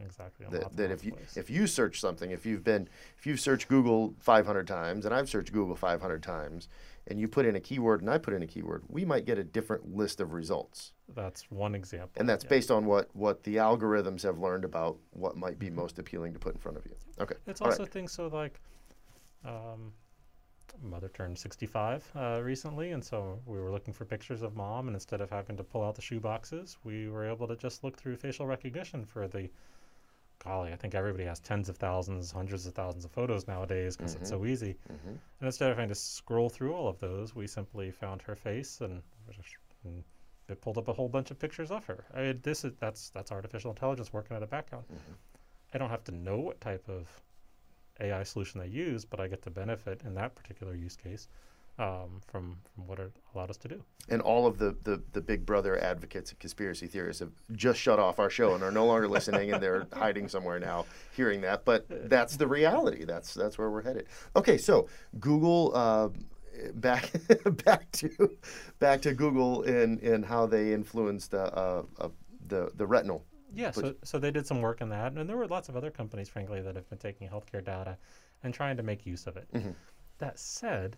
[0.00, 0.46] Exactly.
[0.50, 4.14] That, that if you if you search something, if you've been if you've searched Google
[4.20, 6.68] 500 times and I've searched Google 500 times,
[7.08, 9.38] and you put in a keyword and I put in a keyword, we might get
[9.38, 10.92] a different list of results.
[11.14, 12.12] that's one example.
[12.16, 12.50] And that's yeah.
[12.50, 16.38] based on what what the algorithms have learned about what might be most appealing to
[16.38, 16.94] put in front of you.
[17.20, 17.34] Okay.
[17.34, 17.50] Mm-hmm.
[17.50, 17.78] It's All right.
[17.78, 18.60] also things so like,
[19.44, 19.92] um,
[20.82, 24.94] mother turned 65 uh, recently, and so we were looking for pictures of mom, and
[24.96, 27.96] instead of having to pull out the shoe boxes, we were able to just look
[27.96, 29.50] through facial recognition for the.
[30.44, 34.14] Golly, I think everybody has tens of thousands, hundreds of thousands of photos nowadays because
[34.14, 34.76] it's so easy.
[34.88, 35.08] Mhm.
[35.08, 38.80] And instead of having to scroll through all of those, we simply found her face
[38.80, 39.02] and,
[39.84, 40.04] and
[40.48, 42.04] it pulled up a whole bunch of pictures of her.
[42.14, 44.84] I mean, this is that's that's artificial intelligence working at a background.
[44.88, 45.14] Mhm.
[45.74, 47.08] I don't have to know what type of
[48.00, 51.28] AI solution they use, but I get to benefit in that particular use case
[51.78, 53.82] um, from from what it allowed us to do.
[54.08, 57.98] And all of the, the, the big brother advocates and conspiracy theorists have just shut
[57.98, 61.64] off our show and are no longer listening and they're hiding somewhere now hearing that.
[61.64, 63.04] But that's the reality.
[63.04, 64.06] That's that's where we're headed.
[64.34, 64.88] Okay, so
[65.20, 66.08] Google uh,
[66.74, 67.12] back
[67.64, 68.36] back to
[68.78, 72.08] back to Google and, and how they influenced uh, uh,
[72.48, 73.24] the the retinal.
[73.54, 75.90] Yeah, so, so they did some work in that, and there were lots of other
[75.90, 77.96] companies, frankly, that have been taking healthcare data
[78.42, 79.48] and trying to make use of it.
[79.52, 79.74] Mhm.
[80.18, 80.96] That said,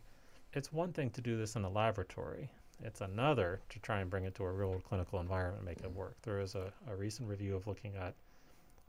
[0.53, 2.51] it's one thing to do this in a laboratory.
[2.83, 5.93] It's another to try and bring it to a real clinical environment and make it
[5.93, 6.17] work.
[6.23, 8.15] There is a, a recent review of looking at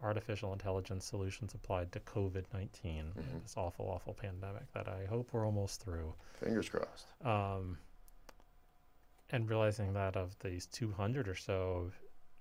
[0.01, 3.11] artificial intelligence solutions applied to COVID 19,
[3.43, 6.13] this awful, awful pandemic that I hope we're almost through.
[6.39, 7.05] Fingers crossed.
[7.23, 7.77] Um,
[9.29, 11.91] and realizing that of these 200 or so,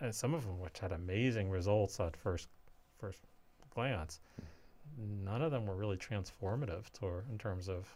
[0.01, 2.49] and some of them which had amazing results at first
[2.99, 3.21] first
[3.75, 4.21] glance,
[5.25, 7.89] none of them were really transformative to in terms of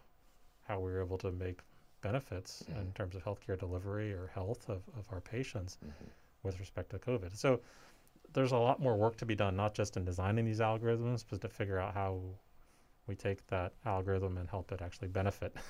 [0.67, 1.61] how we were able to make
[2.01, 2.81] benefits mm-hmm.
[2.81, 6.05] in terms of healthcare delivery or health of, of our patients mm-hmm.
[6.43, 7.37] with respect to COVID.
[7.37, 7.61] So
[8.33, 11.41] there's a lot more work to be done, not just in designing these algorithms, but
[11.41, 12.21] to figure out how
[13.07, 15.55] we take that algorithm and help it actually benefit.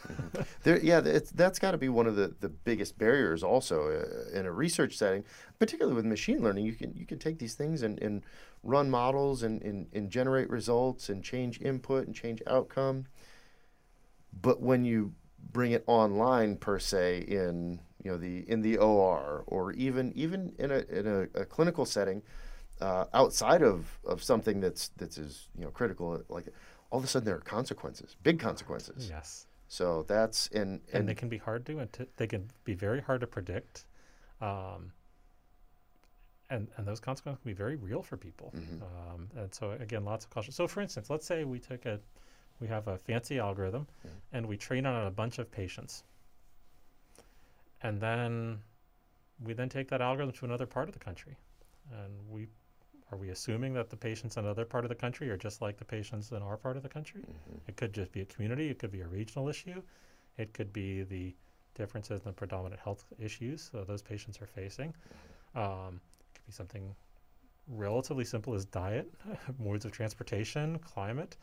[0.62, 4.46] There, yeah, that's got to be one of the, the biggest barriers also uh, in
[4.46, 5.24] a research setting,
[5.58, 6.64] particularly with machine learning.
[6.64, 8.22] You can you can take these things and, and
[8.62, 13.06] run models and, and, and generate results and change input and change outcome.
[14.40, 15.12] But when you
[15.52, 20.54] bring it online per se in you know the in the OR or even even
[20.58, 22.22] in a in a, a clinical setting
[22.80, 26.46] uh, outside of, of something that's that's as you know critical like
[26.94, 29.10] all of a sudden there are consequences, big consequences.
[29.10, 29.46] yes.
[29.66, 33.00] So that's and and, and, they can be hard to and they can be very
[33.00, 33.84] hard to predict
[34.40, 34.92] um,
[36.50, 38.82] and and those consequences can be very real for people Mhm.
[38.82, 41.98] um, and so again lots of caution so for instance let's say we took a
[42.60, 44.10] we have a fancy algorithm Mhm.
[44.34, 46.04] and we train on a bunch of patients
[47.82, 48.62] and then
[49.40, 51.36] we then take that algorithm to another part of the country
[51.90, 52.46] and we
[53.14, 55.76] are we assuming that the patients in another part of the country are just like
[55.78, 57.60] the patients in our part of the country Mhm.
[57.68, 59.80] it could just be a community, it could be a regional issue,
[60.36, 61.34] it could be the
[61.74, 64.94] differences in the predominant health issues that those patients are facing.
[65.54, 66.94] Um, it could be something
[67.68, 69.12] relatively simple as diet,
[69.58, 71.36] modes of transportation, climate,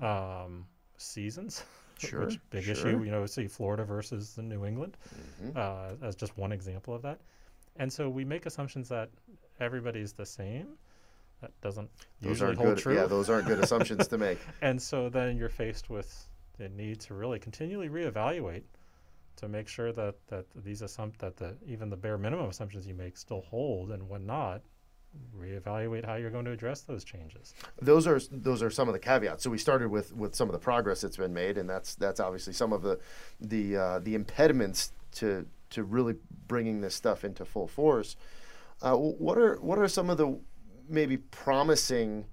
[0.00, 1.64] um, seasons.
[1.98, 2.72] Sure, which big sure.
[2.74, 4.96] issue, you know, see Florida versus the New England
[5.42, 5.56] Mhm.
[5.56, 7.18] uh, as just one example of that.
[7.74, 9.10] And so we make assumptions that
[9.58, 10.78] everybody's the same.
[11.40, 11.88] That doesn't
[12.20, 12.82] those usually aren't hold good.
[12.82, 12.94] true.
[12.94, 14.38] Yeah, those aren't good assumptions to make.
[14.62, 18.64] And so then you're faced with the need to really continually reevaluate
[19.36, 22.94] to make sure that, that these assump that the even the bare minimum assumptions you
[22.94, 24.62] make still hold and when not,
[25.36, 27.54] reevaluate how you're going to address those changes.
[27.80, 29.44] Those are those are some of the caveats.
[29.44, 32.20] So we started with with some of the progress that's been made, and that's that's
[32.20, 32.98] obviously some of the
[33.40, 38.16] the uh, the impediments to to really bringing this stuff into full force.
[38.80, 40.38] Uh, what are what are some of the
[40.88, 42.26] maybe promising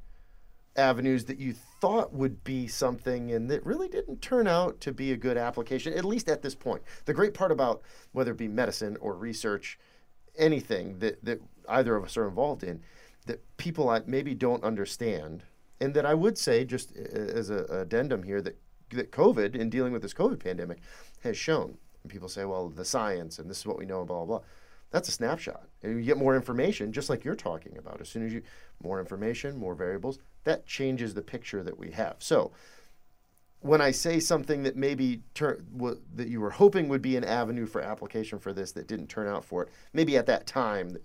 [0.76, 5.12] avenues that you thought would be something and that really didn't turn out to be
[5.12, 6.82] a good application, at least at this point.
[7.06, 9.80] The great part about whether it be medicine or research,
[10.38, 12.82] anything that, that either of us are involved in,
[13.26, 15.44] that people maybe don't understand,
[15.82, 18.58] and that I would say, just as a a addendum here, that,
[18.92, 20.80] that COVID, in dealing with this COVID pandemic,
[21.22, 21.78] has shown.
[22.04, 24.48] And people say, well, the science, and this is what we know, blah, blah, blah.
[24.96, 25.68] That's a snapshot.
[25.84, 28.00] And you get more information, just like you're talking about.
[28.00, 28.42] As soon as you,
[28.82, 32.16] more information, more variables, that changes the picture that we have.
[32.20, 32.54] So,
[33.60, 37.66] when I say something that maybe w- that you were hoping would be an avenue
[37.66, 40.96] for application for this that didn't turn out for it, maybe at that time,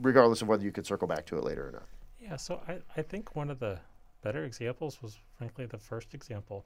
[0.00, 1.86] regardless of whether you could circle back to it later or not.
[2.20, 3.78] Yeah, so I, I think one of the
[4.24, 6.64] better examples was frankly the first example.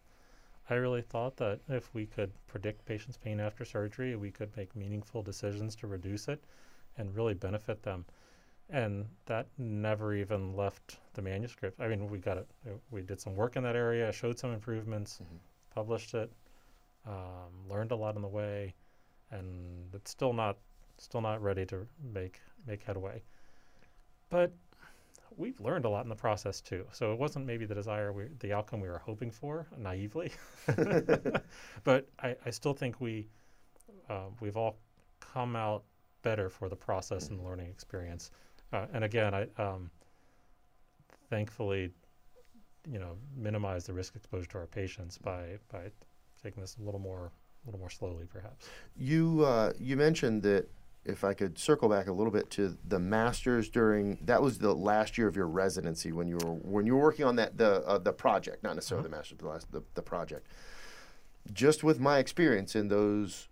[0.70, 4.74] I really thought that if we could predict patients' pain after surgery, we could make
[4.76, 6.44] meaningful decisions to reduce it
[6.98, 8.04] and really benefit them.
[8.68, 11.80] And that never even left the manuscript.
[11.80, 12.46] I mean, we got it.
[12.66, 15.38] uh, We did some work in that area, showed some improvements, Mhm.
[15.70, 16.30] published it,
[17.06, 18.74] um, learned a lot on the way,
[19.30, 20.58] and it's still not
[20.98, 23.22] still not ready to make make headway.
[24.28, 24.52] But
[25.38, 26.84] we've learned a lot in the process too.
[26.92, 30.32] So it wasn't maybe the desire, we, the outcome we were hoping for, naively,
[31.84, 33.28] but I, I still think we
[34.10, 34.76] uh, we've all
[35.20, 35.84] come out
[36.22, 38.30] better for the process and the learning experience.
[38.72, 39.90] Uh, and again, I um,
[41.30, 41.90] thankfully,
[42.90, 45.90] you know, minimize the risk exposure to our patients by by
[46.42, 47.30] taking this a little more
[47.64, 48.68] a little more slowly, perhaps.
[48.96, 50.68] You uh, you mentioned that
[51.04, 54.74] if I could circle back a little bit to the masters during that was the
[54.74, 57.82] last year of your residency when you were when you were working on that the
[57.86, 59.10] uh, the project, not necessarily uh-huh.
[59.10, 60.46] the masters, the, last, the the project.
[61.52, 63.48] Just with my experience in those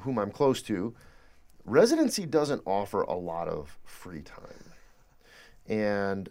[0.00, 0.94] whom I'm close to,
[1.64, 4.72] residency doesn't offer a lot of free time,
[5.66, 6.28] and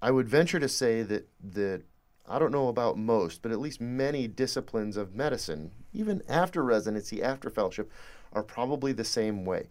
[0.00, 1.82] I would venture to say that that
[2.28, 7.20] I don't know about most, but at least many disciplines of medicine, even after residency,
[7.20, 7.90] after fellowship,
[8.32, 9.68] are probably the same way.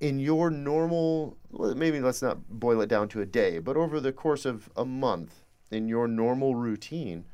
[0.00, 4.12] In your normal, maybe let's not boil it down to a day, but over the
[4.12, 7.24] course of a month, in your normal routine,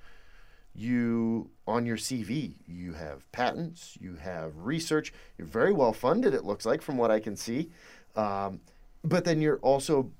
[0.74, 6.44] you on your CV, you have patents, you have research, you're very well funded, it
[6.44, 7.70] looks like, from what I can see.
[8.14, 8.60] Um,
[9.02, 10.10] but then you're also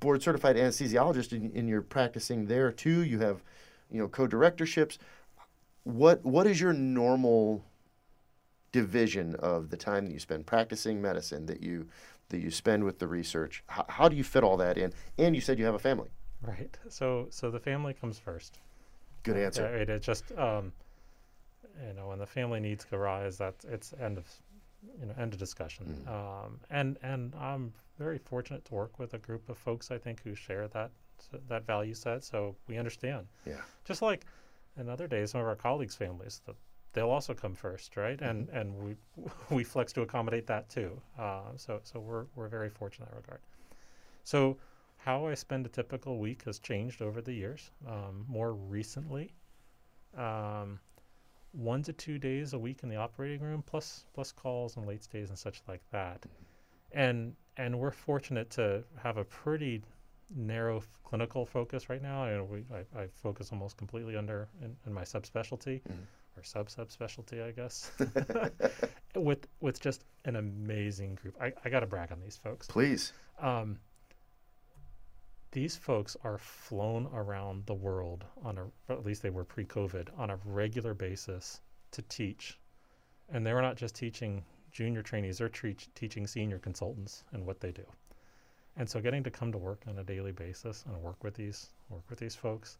[0.00, 3.02] board certified anesthesiologist and, and you're practicing there too.
[3.02, 3.42] You have,
[3.90, 4.98] you know, co-directorships.
[5.84, 7.64] What what is your normal
[8.76, 11.88] division of the time that you spend practicing medicine that you
[12.28, 13.64] that you spend with the research?
[13.68, 14.92] How, how do you fit all that in?
[15.16, 16.10] And you said you have a family.
[16.42, 16.76] Right.
[16.90, 18.58] So so the family comes first.
[19.22, 19.64] Good answer.
[19.64, 20.72] Uh, it, it just um,
[21.86, 24.26] you know when the family needs to rise, that it's end of
[25.00, 26.04] you know end of discussion.
[26.06, 26.10] Mm.
[26.16, 30.22] Um, and and I'm very fortunate to work with a group of folks I think
[30.22, 30.90] who share that
[31.48, 32.24] that value set.
[32.24, 33.26] So we understand.
[33.46, 33.62] Yeah.
[33.86, 34.26] Just like
[34.78, 36.54] in other days, some of our colleagues' families, the,
[36.96, 38.18] they'll also come first, right?
[38.18, 38.28] Mm-hmm.
[38.28, 38.96] And and we
[39.54, 41.00] we flex to accommodate that too.
[41.16, 43.40] Uh, so so we're we're very fortunate in that regard.
[44.24, 44.56] So
[44.96, 47.70] how I spend a typical week has changed over the years.
[47.86, 49.34] Um, more recently,
[50.16, 50.80] um,
[51.52, 55.04] one to two days a week in the operating room, plus plus calls and late
[55.04, 56.22] stays and such like that.
[56.22, 56.98] Mm-hmm.
[56.98, 59.82] And and we're fortunate to have a pretty
[60.34, 62.24] narrow f- clinical focus right now.
[62.24, 66.04] I, we, I, I, focus almost completely under in, in my subspecialty mm.
[66.36, 67.90] Or sub subspecialty, I guess,
[69.14, 71.36] with with just an amazing group.
[71.40, 72.66] I, I got to brag on these folks.
[72.66, 73.12] Please.
[73.40, 73.78] Um,
[75.52, 80.30] these folks are flown around the world on a, at least they were pre-COVID, on
[80.30, 81.60] a regular basis
[81.92, 82.58] to teach,
[83.30, 87.60] and they were not just teaching junior trainees; they're tre- teaching senior consultants and what
[87.60, 87.84] they do.
[88.76, 91.70] And so getting to come to work on a daily basis and work with these
[91.88, 92.76] work with these folks,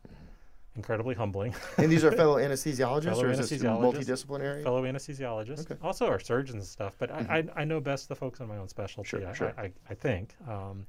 [0.77, 1.55] incredibly humbling.
[1.79, 4.63] and these are fellow anesthesiologists fellow or is this multidisciplinary?
[4.63, 5.71] Fellow anesthesiologists.
[5.71, 5.77] Okay.
[5.83, 7.31] Also our surgeons and stuff, but mm-hmm.
[7.31, 9.55] I, I, I, know best the folks in my own specialty, sure, I, sure.
[9.59, 10.35] I, I, think.
[10.49, 10.87] Um,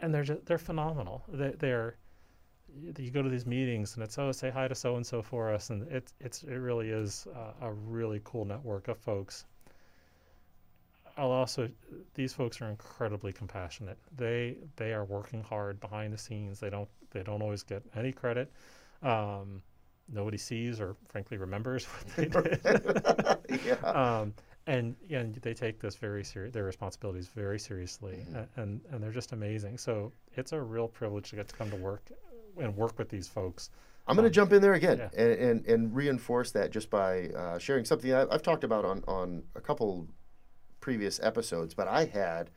[0.00, 1.24] and they're just, they're phenomenal.
[1.28, 1.96] They, they're
[2.98, 5.52] you go to these meetings and it's oh say hi to so and so for
[5.52, 9.44] us and it's it's it really is uh, a really cool network of folks
[11.16, 11.68] I'll also
[12.14, 13.98] these folks are incredibly compassionate.
[14.16, 16.60] They they are working hard behind the scenes.
[16.60, 18.50] They don't they don't always get any credit.
[19.02, 19.62] Um,
[20.12, 23.64] nobody sees or frankly remembers what they did.
[23.66, 23.88] yeah.
[23.88, 24.34] um,
[24.66, 28.36] and and they take this very serious their responsibilities very seriously mm-hmm.
[28.36, 29.78] and, and and they're just amazing.
[29.78, 32.10] So it's a real privilege to get to come to work
[32.58, 33.70] and work with these folks.
[34.06, 35.08] I'm going to um, jump in there again yeah.
[35.16, 39.04] and, and, and, reinforce that just by uh, sharing something I, have talked about on,
[39.06, 40.08] on a couple
[40.82, 42.50] previous episodes, but I had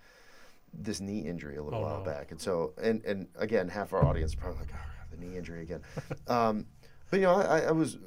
[0.73, 2.03] this knee injury a little oh, while no.
[2.03, 5.61] back, and so and and again, half our audience probably like, oh, the knee injury
[5.61, 5.81] again.
[6.27, 6.65] um,
[7.09, 7.97] but you know, I, I, was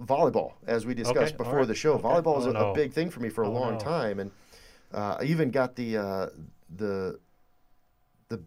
[0.00, 1.68] volleyball as we discussed okay, before right.
[1.68, 1.92] the show.
[1.92, 2.08] Okay.
[2.08, 2.70] Volleyball was oh, a, no.
[2.72, 3.78] a, big thing for me for a oh, long no.
[3.78, 4.32] time, and
[4.92, 6.26] uh, I even got the uh,
[6.74, 7.20] the
[8.28, 8.42] the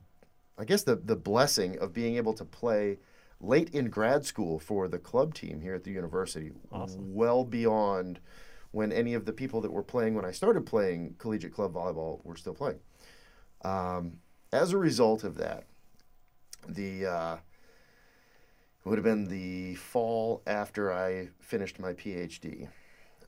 [0.58, 2.98] I guess the the blessing of being able to play
[3.39, 7.13] late in grad school for the club team here at the university, awesome.
[7.13, 8.20] well beyond
[8.71, 12.23] when any of the people that were playing when I started playing collegiate club volleyball
[12.23, 12.79] were still playing.
[13.63, 14.17] Um,
[14.51, 15.65] as a result of that,
[16.67, 17.38] the uh,
[18.86, 22.67] it would have been the fall after I finished my PhD.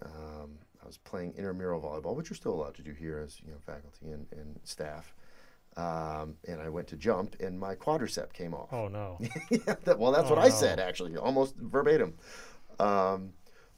[0.04, 3.52] Um, I was playing intramural volleyball, which you're still allowed to do here as you
[3.52, 5.14] know faculty and, and staff.
[5.78, 8.74] Um, and I went to jump, and my quadricep came off.
[8.74, 9.18] Oh no!
[9.50, 12.16] yeah, that, well, that's oh, what I said actually, almost verbatim.
[12.80, 13.34] Um,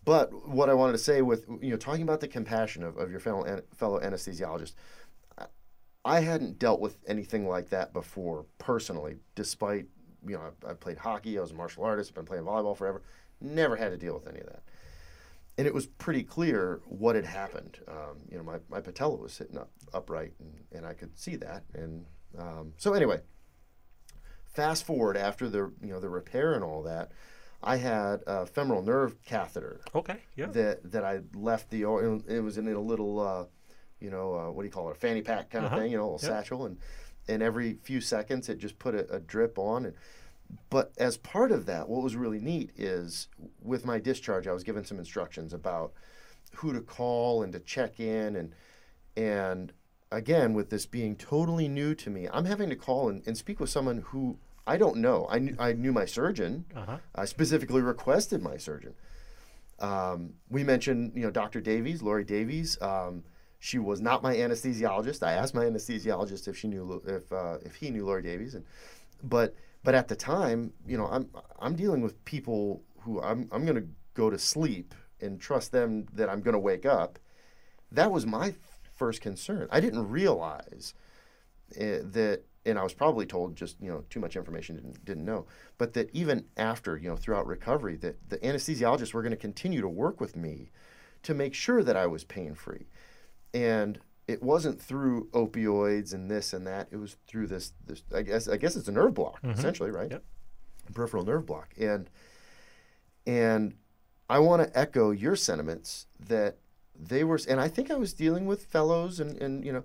[0.06, 3.12] but what I wanted to say with you know talking about the compassion of, of
[3.12, 4.74] your fellow fellow anesthesiologist,
[6.06, 9.18] I hadn't dealt with anything like that before personally.
[9.36, 9.88] Despite
[10.26, 12.76] you know I, I played hockey, I was a martial artist, I've been playing volleyball
[12.76, 13.02] forever,
[13.40, 14.64] never had to deal with any of that.
[15.58, 17.78] And it was pretty clear what had happened.
[17.88, 21.36] Um, you know, my, my patella was sitting up upright, and, and I could see
[21.36, 21.64] that.
[21.76, 23.20] And um, so anyway,
[24.46, 27.12] fast forward after the you know the repair and all that,
[27.64, 30.18] I had a femoral nerve catheter Okay.
[30.36, 30.48] Yeah.
[30.48, 31.82] that that I left the
[32.28, 33.46] it was in a little uh,
[34.00, 35.76] you know uh, what do you call it a fanny pack kind Uh-huh.
[35.76, 36.32] of thing you know a little Yep.
[36.32, 36.78] satchel and
[37.28, 39.96] and every few seconds it just put a, a drip on and
[40.70, 43.30] but as part of that what was really neat is
[43.62, 45.94] with my discharge I was given some instructions about
[46.56, 48.54] who to call and to check in and
[49.16, 49.72] and
[50.12, 53.60] again with this being totally new to me I'm having to call and, and speak
[53.60, 56.98] with someone who I don't know I knew, I knew my surgeon Uh huh.
[57.16, 58.94] I specifically requested my surgeon.
[59.80, 61.60] Um, we mentioned, you know, Dr.
[61.60, 62.78] Davies, Lori Davies.
[62.82, 63.24] Um,
[63.60, 65.24] she was not my anesthesiologist.
[65.24, 68.66] I asked my anesthesiologist if she knew if uh, if he knew Lori Davies, and
[69.24, 73.66] but but at the time, you know, I'm I'm dealing with people who I'm I'm
[73.66, 77.20] going to go to sleep and trust them that I'm going to wake up.
[77.92, 78.54] That was my
[78.96, 79.68] first concern.
[79.72, 80.94] I didn't realize
[81.80, 85.26] uh, that and I was probably told just you know too much information didn't didn't
[85.26, 85.46] know,
[85.78, 89.82] but that even after you know throughout recovery that the anesthesiologists were going to continue
[89.82, 90.72] to work with me
[91.24, 92.88] to make sure that I was pain free,
[93.54, 96.88] and it wasn't through opioids and this and that.
[96.92, 99.58] It was through this this I guess I guess it's a nerve block mm-hmm.
[99.58, 100.12] essentially, right?
[100.12, 100.24] Yep.
[100.94, 102.10] Peripheral nerve block, and
[103.26, 103.76] and
[104.30, 106.58] I want to echo your sentiments that
[106.96, 109.84] they were, and I think I was dealing with fellows and and you know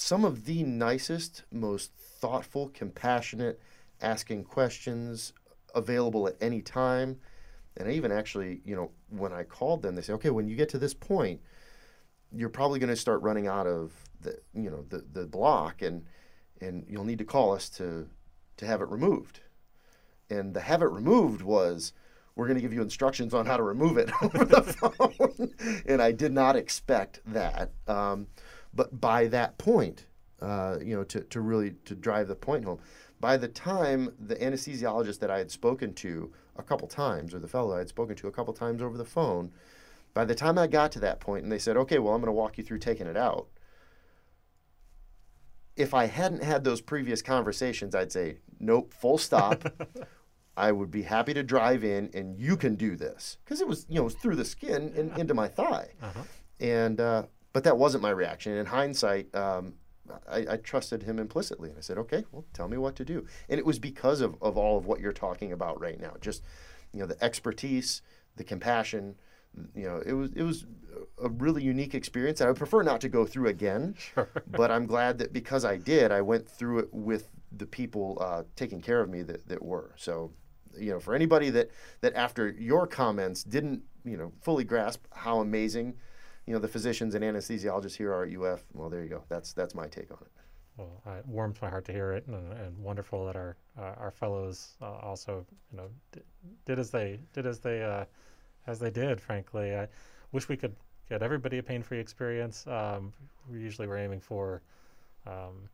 [0.00, 3.60] some of the nicest, most thoughtful, compassionate,
[4.00, 5.34] asking questions,
[5.74, 7.18] available at any time.
[7.76, 10.56] And I even actually, you know, when I called them, they say, okay, when you
[10.56, 11.40] get to this point,
[12.32, 13.92] you're probably going to start running out of
[14.22, 16.04] the, you know, the, the block and,
[16.60, 18.08] and you'll need to call us to,
[18.56, 19.40] to have it removed.
[20.30, 21.92] And the have it removed was,
[22.36, 25.82] we're going to give you instructions on how to remove it over the phone.
[25.86, 27.72] and I did not expect that.
[27.86, 28.28] Um,
[28.74, 30.06] but by that point,
[30.40, 32.80] uh, you know, to, to really to drive the point home,
[33.20, 37.48] by the time the anesthesiologist that I had spoken to a couple times, or the
[37.48, 39.52] fellow I had spoken to a couple times over the phone,
[40.14, 42.28] by the time I got to that point and they said, okay, well, I'm going
[42.28, 43.48] to walk you through taking it out.
[45.76, 49.64] If I hadn't had those previous conversations, I'd say, nope, full stop.
[50.56, 53.38] I would be happy to drive in and you can do this.
[53.44, 55.88] Because it was, you know, it was through the skin and into my thigh.
[56.02, 56.22] Uh-huh.
[56.58, 58.56] And, uh, but that wasn't my reaction.
[58.56, 59.74] In hindsight, um,
[60.28, 61.68] I, I trusted him implicitly.
[61.70, 63.26] And I said, okay, well, tell me what to do.
[63.48, 66.14] And it was because of, of all of what you're talking about right now.
[66.20, 66.42] Just,
[66.92, 68.02] you know, the expertise,
[68.36, 69.16] the compassion,
[69.74, 70.66] you know, it was, it was
[71.22, 72.40] a really unique experience.
[72.40, 74.28] I would prefer not to go through again, Sure.
[74.46, 78.44] but I'm glad that because I did, I went through it with the people uh,
[78.56, 79.92] taking care of me that, that were.
[79.96, 80.32] So,
[80.78, 81.70] you know, for anybody that,
[82.00, 85.94] that after your comments didn't, you know, fully grasp how amazing,
[86.50, 89.22] you know, the physicians and anesthesiologists here are at UF, well, there you go.
[89.28, 90.32] That's, that's my take on it.
[90.76, 93.94] Well, uh, it warms my heart to hear it, and, and wonderful that our uh,
[93.98, 96.24] our fellows uh, also, you know, did,
[96.64, 98.04] did as they did as they uh,
[98.66, 99.20] as they did.
[99.20, 99.86] Frankly, I
[100.32, 100.74] wish we could
[101.08, 102.66] get everybody a pain-free experience.
[102.66, 103.12] Um,
[103.48, 104.62] we usually we're aiming for
[105.26, 105.68] um,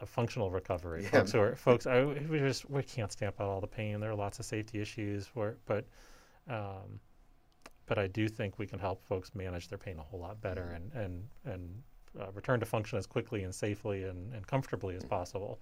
[0.00, 1.04] a functional recovery.
[1.04, 1.10] Yeah.
[1.10, 4.00] Folks are folks, I, we just we can't stamp out all the pain.
[4.00, 5.84] There are lots of safety issues, where, but
[6.48, 6.98] um,
[7.88, 10.76] but I do think we can help folks manage their pain a whole lot better
[10.76, 11.82] and and and
[12.20, 15.58] uh, return to function as quickly and safely and, and comfortably as possible.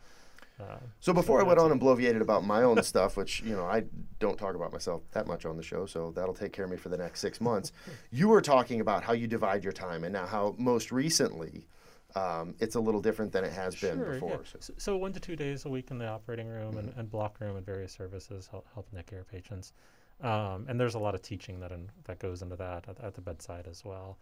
[0.61, 3.65] Uh, So before I went on and bloviated about my own stuff, which you know
[3.67, 3.85] I
[4.19, 6.77] don't talk about myself that much on the show, so that'll take care of me
[6.77, 7.73] for the next six months.
[8.11, 11.67] You were talking about how you divide your time, and now how most recently
[12.15, 14.31] um, it's a little different than it has been before.
[14.31, 14.37] yeah.
[14.45, 17.11] So- So, so one to two days a week in the operating room and, and
[17.11, 19.75] block room and various services help, help neck air patients.
[20.23, 23.15] Um, and there's a lot of teaching that in, that goes into that at, at
[23.15, 24.19] the bedside as well.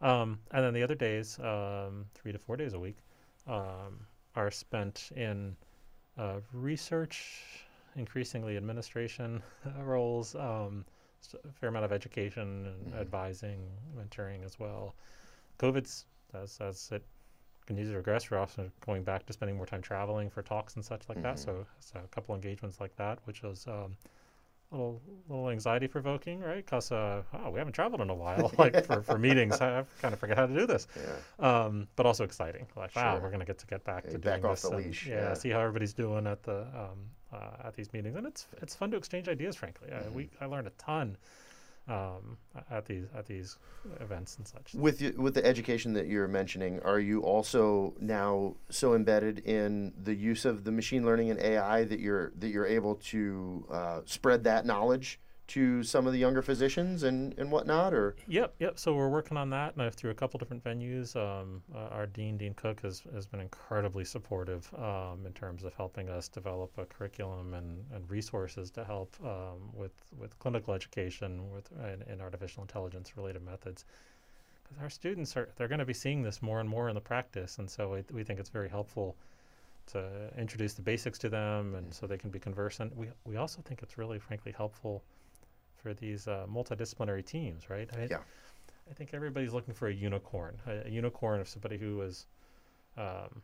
[0.00, 2.98] Um, and then the other days, um, three to four days a week,
[3.46, 5.56] um, are spent in
[6.16, 7.66] uh, research,
[7.96, 9.42] increasingly administration
[9.82, 10.84] roles, um,
[11.22, 13.60] s- a fair amount of education and advising,
[13.96, 14.94] mentoring as well.
[15.58, 17.02] COVID's as as it
[17.66, 20.84] continues to regress, we're also going back to spending more time traveling for talks and
[20.84, 21.38] such like that.
[21.38, 23.96] So, so a couple engagements like that, which was um,
[24.70, 26.64] little little anxiety provoking, right?
[26.64, 29.60] Because uh, oh, we haven't traveled in a while, like for, for meetings.
[29.60, 30.86] I, I kind of forget how to do this.
[30.96, 31.62] Yeah.
[31.64, 32.66] Um, but also exciting.
[32.76, 34.70] Like, wow, we're going to get to get back Yeah, to back doing off this
[34.70, 35.34] the and, leash, Yeah, yeah.
[35.34, 36.98] see how everybody's doing at the um,
[37.32, 39.56] uh, at these meetings, and it's it's fun to exchange ideas.
[39.56, 40.08] Frankly, Mm-hmm.
[40.08, 41.16] I, we I learned a ton
[41.88, 42.36] um,
[42.70, 43.56] at these at these
[44.00, 44.74] events and such.
[44.74, 49.92] With you, with the education that you're mentioning, are you also now so embedded in
[50.02, 54.00] the use of the machine learning and AI that you're that you're able to uh,
[54.04, 55.18] spread that knowledge
[55.48, 57.94] to some of the younger physicians and, and whatnot?
[57.94, 58.78] Or Yep, yep.
[58.78, 61.16] So we're working on that and through a couple different venues.
[61.16, 65.74] Um, uh, our dean, Dean Cook, has, has been incredibly supportive um, in terms of
[65.74, 71.50] helping us develop a curriculum and, and resources to help um, with with clinical education
[71.50, 73.84] with and, and artificial intelligence related methods.
[74.62, 77.00] Because our students are they're going to be seeing this more and more in the
[77.00, 79.16] practice, and so we, we think it's very helpful
[79.86, 82.94] to introduce the basics to them, and so they can be conversant.
[82.94, 85.02] We we also think it's really, frankly, helpful
[85.82, 87.88] for these uh, multidisciplinary teams, right?
[87.96, 88.18] I, Yeah.
[88.90, 92.26] I think everybody's looking for a unicorn, a, a unicorn of somebody who is
[92.96, 93.42] um,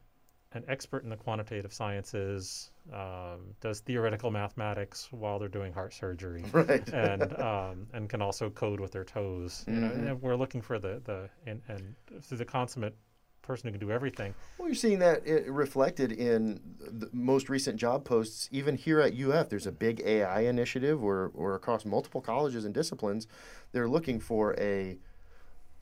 [0.53, 6.45] an expert in the quantitative sciences, um, does theoretical mathematics while they're doing heart surgery,
[6.53, 6.89] right.
[6.93, 9.65] and um, and can also code with their toes.
[9.67, 10.09] You know, Mhm.
[10.11, 12.97] and we're looking for the the and, and through the consummate
[13.45, 14.35] person who can do everything.
[14.59, 19.49] Well, you're seeing that reflected in the most recent job posts, even here at UF.
[19.49, 23.27] There's a big AI initiative where, or across multiple colleges and disciplines,
[23.73, 24.99] they're looking for a,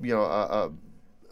[0.01, 0.73] you know, a, a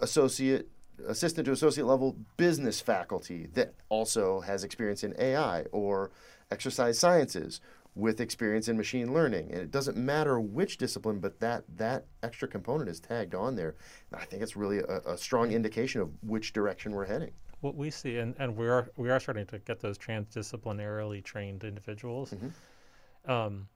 [0.00, 0.68] associate,
[1.06, 6.10] assistant to associate level business faculty that also has experience in AI or
[6.50, 7.60] exercise sciences
[7.94, 9.50] with experience in machine learning.
[9.50, 13.74] And it doesn't matter which discipline, but that that extra component is tagged on there.
[14.10, 17.32] And I think it's really a, a strong indication of which direction we're heading.
[17.60, 21.64] What we see, and, and we are we are starting to get those transdisciplinarily trained
[21.64, 22.32] individuals.
[22.32, 23.30] Mhm.
[23.30, 23.68] Um,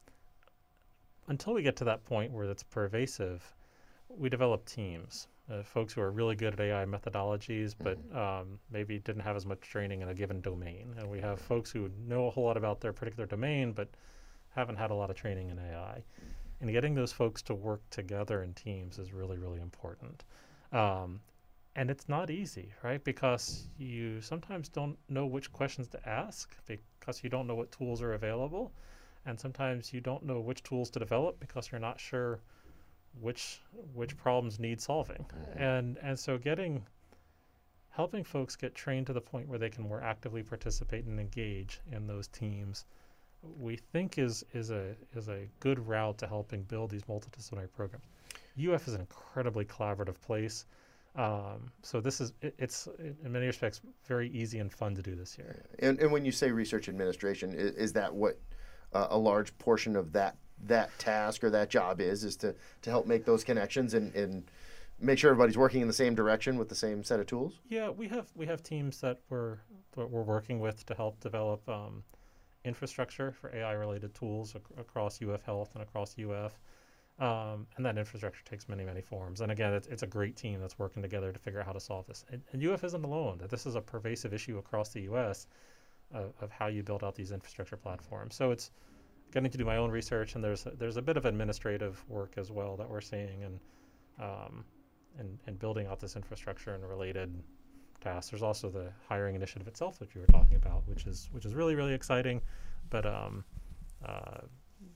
[1.29, 3.55] until we get to that point where it's pervasive,
[4.09, 5.29] we develop teams.
[5.51, 9.45] Uh, folks who are really good at AI methodologies, but um, maybe didn't have as
[9.45, 10.95] much training in a given domain.
[10.97, 13.89] And we have folks who know a whole lot about their particular domain, but
[14.55, 16.03] haven't had a lot of training in AI.
[16.61, 20.25] And getting those folks to work together in teams is really, really important.
[20.73, 21.21] Um,
[21.77, 23.03] and it's not easy, right?
[23.05, 28.01] Because you sometimes don't know which questions to ask because you don't know what tools
[28.01, 28.73] are available.
[29.27, 32.41] And sometimes you don't know which tools to develop because you're not sure
[33.21, 33.61] which
[33.95, 35.25] which problems need solving.
[35.57, 36.85] And and so getting
[37.91, 41.81] helping folks get trained to the point where they can more actively participate and engage
[41.93, 42.87] in those teams
[43.59, 48.05] we think is is a is a good route to helping build these multidisciplinary programs.
[48.59, 50.67] UF is an incredibly collaborative place.
[51.17, 55.15] Um, so this is it, it's in many respects very easy and fun to do
[55.15, 55.65] this year.
[55.81, 58.39] And, and when you say research administration, is, is that what
[58.93, 60.37] uh, a large portion of that
[60.67, 62.25] that task or that job is?
[62.25, 64.45] Is to, to help make those connections and, and
[65.01, 67.61] make sure everybody's working in the same direction with the same set of tools?
[67.69, 69.59] Yeah, we have we have teams that we're
[69.97, 72.03] that we're working with to help develop um,
[72.65, 76.59] infrastructure for AI related tools ac- across UF Health and across UF.
[77.21, 79.41] Um, and that infrastructure takes many, many forms.
[79.41, 81.79] And again, it's, it's a great team that's working together to figure out how to
[81.79, 82.25] solve this.
[82.33, 83.41] And, and UF isn't alone.
[83.49, 85.47] This is a pervasive issue across the U.S.
[86.13, 88.35] Of, of how you build out these infrastructure platforms.
[88.35, 88.73] So it's
[89.33, 92.35] getting to do my own research, and there's a, there's a bit of administrative work
[92.37, 93.61] as well that we're seeing, and
[94.21, 94.65] um,
[95.19, 97.33] and, and building out this infrastructure and related
[98.01, 98.31] tasks.
[98.31, 101.55] There's also the hiring initiative itself which you were talking about, which is which is
[101.55, 102.41] really really exciting.
[102.91, 103.45] But um,
[104.05, 104.41] uh,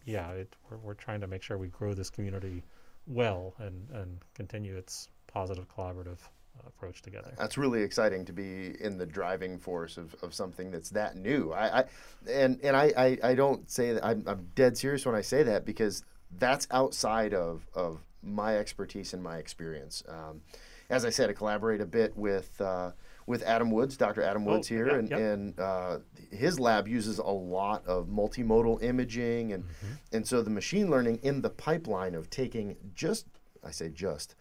[0.04, 2.64] yeah, it, we're, we're trying to make sure we grow this community
[3.06, 6.18] well and, and continue its positive collaborative
[6.66, 7.32] approach together.
[7.38, 11.52] That's really exciting to be in the driving force of, of something that's that new.
[11.52, 11.84] I, I
[12.30, 15.42] and and I, I, I don't say that I'm, I'm dead serious when I say
[15.44, 16.04] that because
[16.38, 20.02] that's outside of, of my expertise and my experience.
[20.08, 20.42] Um,
[20.90, 22.92] as I said, I collaborate a bit with uh,
[23.26, 24.22] with Adam Woods, Dr.
[24.22, 25.98] Adam Oh, Woods here, yeah, and, and uh,
[26.30, 29.64] his lab uses a lot of multimodal imaging, and
[30.12, 33.26] and so the machine learning in the pipeline of taking just
[33.64, 34.34] I say just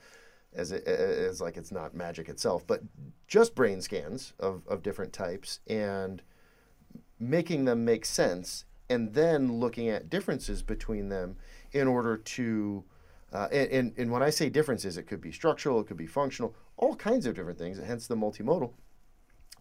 [0.54, 2.82] as it, as like it's not magic itself, but
[3.28, 6.22] just brain scans of, of different types and
[7.20, 11.36] making them make sense, and then looking at differences between them
[11.72, 12.84] in order to.
[13.34, 16.08] Uh, and, and, and when I say differences, it could be structural, it could be
[16.08, 18.72] functional, all kinds of different things, hence the multimodal,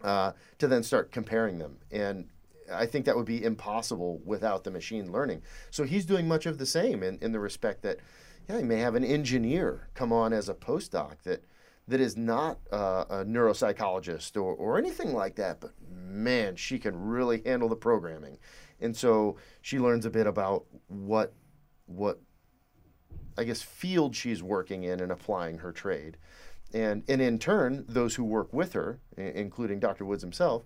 [0.02, 1.78] uh, to then start comparing them.
[1.90, 2.28] And
[2.72, 5.42] I think that would be impossible without the machine learning.
[5.70, 7.98] So he's doing much of the same in, in the respect that,
[8.48, 11.44] yeah, he may have an engineer come on as a postdoc that
[11.88, 17.00] that is not uh, a neuropsychologist or, or anything like that, but man, she can
[17.00, 18.38] really handle the programming.
[18.80, 21.32] And so she learns a bit about what
[21.86, 22.20] what
[23.38, 26.16] I guess field she's working in and applying her trade.
[26.72, 30.04] And, and in turn, those who work with her, including Dr.
[30.04, 30.64] Woods himself,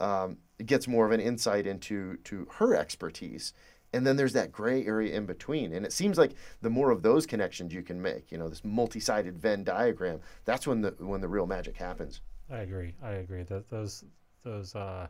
[0.00, 3.52] um, gets more of an insight into to her expertise.
[3.92, 5.72] And then there's that gray area in between.
[5.74, 6.32] And it seems like
[6.62, 10.66] the more of those connections you can make, you know, this multi-sided Venn diagram, that's
[10.66, 12.20] when the when the real magic happens.
[12.50, 12.94] I agree.
[13.02, 14.04] I agree that those
[14.44, 15.06] those uh,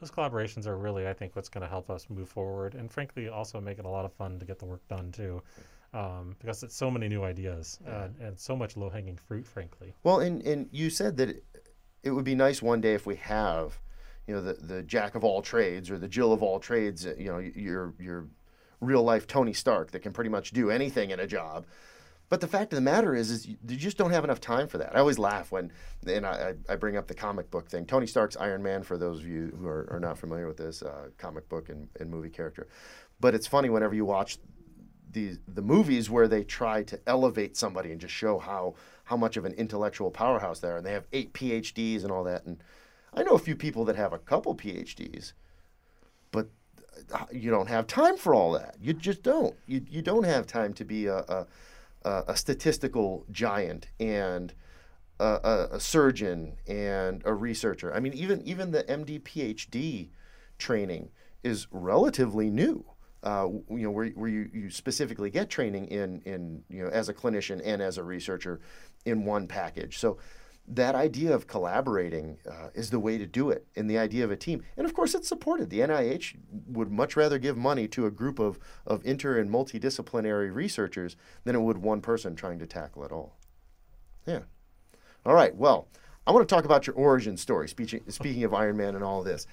[0.00, 3.28] those collaborations are really, I think, what's going to help us move forward, and frankly,
[3.28, 5.42] also make it a lot of fun to get the work done too,
[5.94, 9.94] um, because it's so many new ideas uh, and so much low hanging fruit, frankly.
[10.02, 11.44] Well, and and you said that it,
[12.02, 13.80] it would be nice one day if we have,
[14.26, 17.06] you know, the the jack of all trades or the Jill of all trades.
[17.06, 18.26] uh, You know, your your
[18.80, 21.66] real life Tony Stark that can pretty much do anything in a job.
[22.28, 24.78] But the fact of the matter is, is you, just don't have enough time for
[24.78, 24.96] that.
[24.96, 25.70] I always laugh when,
[26.08, 27.86] and I, I I bring up the comic book thing.
[27.86, 30.82] Tony Stark's Iron Man, for those of you who are, are not familiar with this
[30.82, 32.66] uh, comic book and, and movie character.
[33.20, 34.38] But it's funny whenever you watch
[35.12, 38.74] the the movies where they try to elevate somebody and just show how
[39.04, 42.24] how much of an intellectual powerhouse they are, and they have eight PhDs and all
[42.24, 42.44] that.
[42.44, 42.58] And
[43.16, 45.32] I know a few people that have a couple PhDs,
[46.30, 46.48] but
[47.12, 48.76] uh, you don't have time for all that.
[48.80, 49.56] You just don't.
[49.66, 51.46] You you don't have time to be a
[52.06, 54.52] a, a statistical giant and
[55.18, 57.92] a, a, a surgeon and a researcher.
[57.94, 60.10] I mean, even even the MD PhD
[60.58, 61.10] training
[61.42, 62.84] is relatively new.
[63.22, 67.08] Uh, you know, where, where you, you specifically get training in in you know as
[67.08, 68.60] a clinician and as a researcher
[69.04, 69.98] in one package.
[69.98, 70.18] So
[70.68, 74.30] that idea of collaborating uh, is the way to do it, and the idea of
[74.30, 74.62] a team.
[74.76, 75.70] And of course, it's supported.
[75.70, 76.36] The NIH
[76.66, 81.54] would much rather give money to a group of of inter and multidisciplinary researchers than
[81.54, 83.36] it would one person trying to tackle it all.
[84.26, 84.40] Yeah.
[85.24, 85.54] All right.
[85.54, 85.88] Well,
[86.26, 87.68] I want to talk about your origin story.
[87.68, 89.46] Speaking speaking of Iron Man and all this,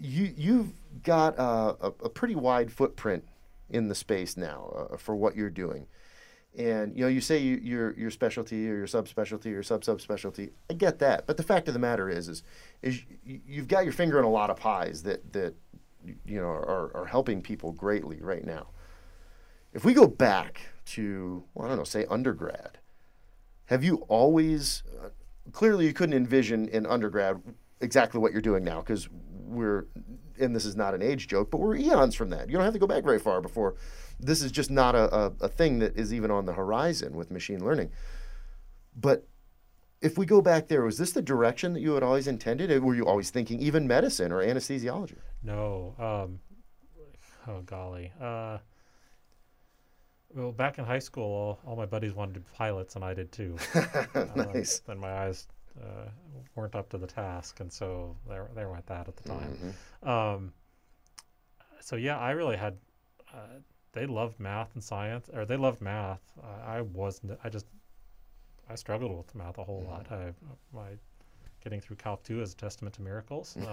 [0.00, 0.72] you you've
[1.02, 3.24] got uh, a, a pretty wide footprint
[3.70, 5.86] in the space now uh, for what you're doing.
[6.58, 10.50] And you know, you say you, your your specialty or your subspecialty or sub subspecialty.
[10.68, 12.42] I get that, but the fact of the matter is, is
[12.82, 15.54] is you- you've got your finger in a lot of pies that that
[16.26, 18.66] you know are, are helping people greatly right now.
[19.72, 22.78] If we go back to well, I don't know, say undergrad,
[23.66, 25.10] have you always uh,
[25.52, 27.40] clearly you couldn't envision in undergrad
[27.80, 29.08] exactly what you're doing now because
[29.48, 29.86] we're
[30.38, 32.72] and this is not an age joke but we're eons from that you don't have
[32.72, 33.74] to go back very far before
[34.20, 37.30] this is just not a, a, a thing that is even on the horizon with
[37.30, 37.90] machine learning
[38.96, 39.26] but
[40.00, 42.80] if we go back there was this the direction that you had always intended or
[42.80, 45.94] were you always thinking even medicine or anesthesiology No.
[45.98, 46.40] Um,
[47.46, 48.12] oh golly.
[48.20, 48.58] Uh,
[50.34, 53.14] well, back in high school, all, all my buddies wanted to be pilots, and I
[53.14, 53.56] did too.
[54.14, 55.46] Um, nice then my eyes
[55.82, 56.08] uh,
[56.54, 59.74] weren't up to the task, and so there there went that at the time.
[60.04, 60.08] Mhm.
[60.08, 60.52] Um,
[61.80, 62.76] so yeah, I really had.
[63.32, 63.60] Uh,
[63.92, 66.20] they loved math and science, or they loved math.
[66.42, 67.38] Uh, I wasn't.
[67.42, 67.66] I just
[68.68, 70.10] I struggled with math a whole lot.
[70.10, 70.32] I
[70.72, 70.88] my
[71.62, 73.56] getting through Calc two is a testament to miracles.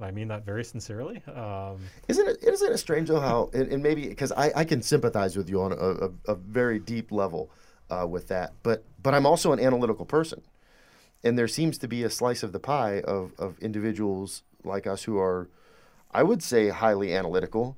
[0.00, 1.22] Um, I mean that very sincerely.
[1.26, 2.42] Um, Isn't it?
[2.42, 5.60] Isn't it strange though how and, and maybe because I, I can sympathize with you
[5.60, 7.50] on a, a, a very deep level
[7.90, 10.40] uh, with that, but but I'm also an analytical person,
[11.24, 15.04] and there seems to be a slice of the pie of of individuals like us
[15.04, 15.48] who are,
[16.12, 17.76] I would say, highly analytical,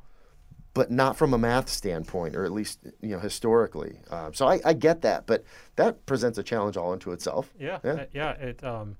[0.74, 4.00] but not from a math standpoint, or at least you know historically.
[4.10, 5.44] Uh, so I, I get that, but
[5.76, 7.52] that presents a challenge all into itself.
[7.58, 7.92] yeah, Yeah.
[7.92, 8.30] uh, yeah.
[8.32, 8.62] It.
[8.64, 8.96] Um,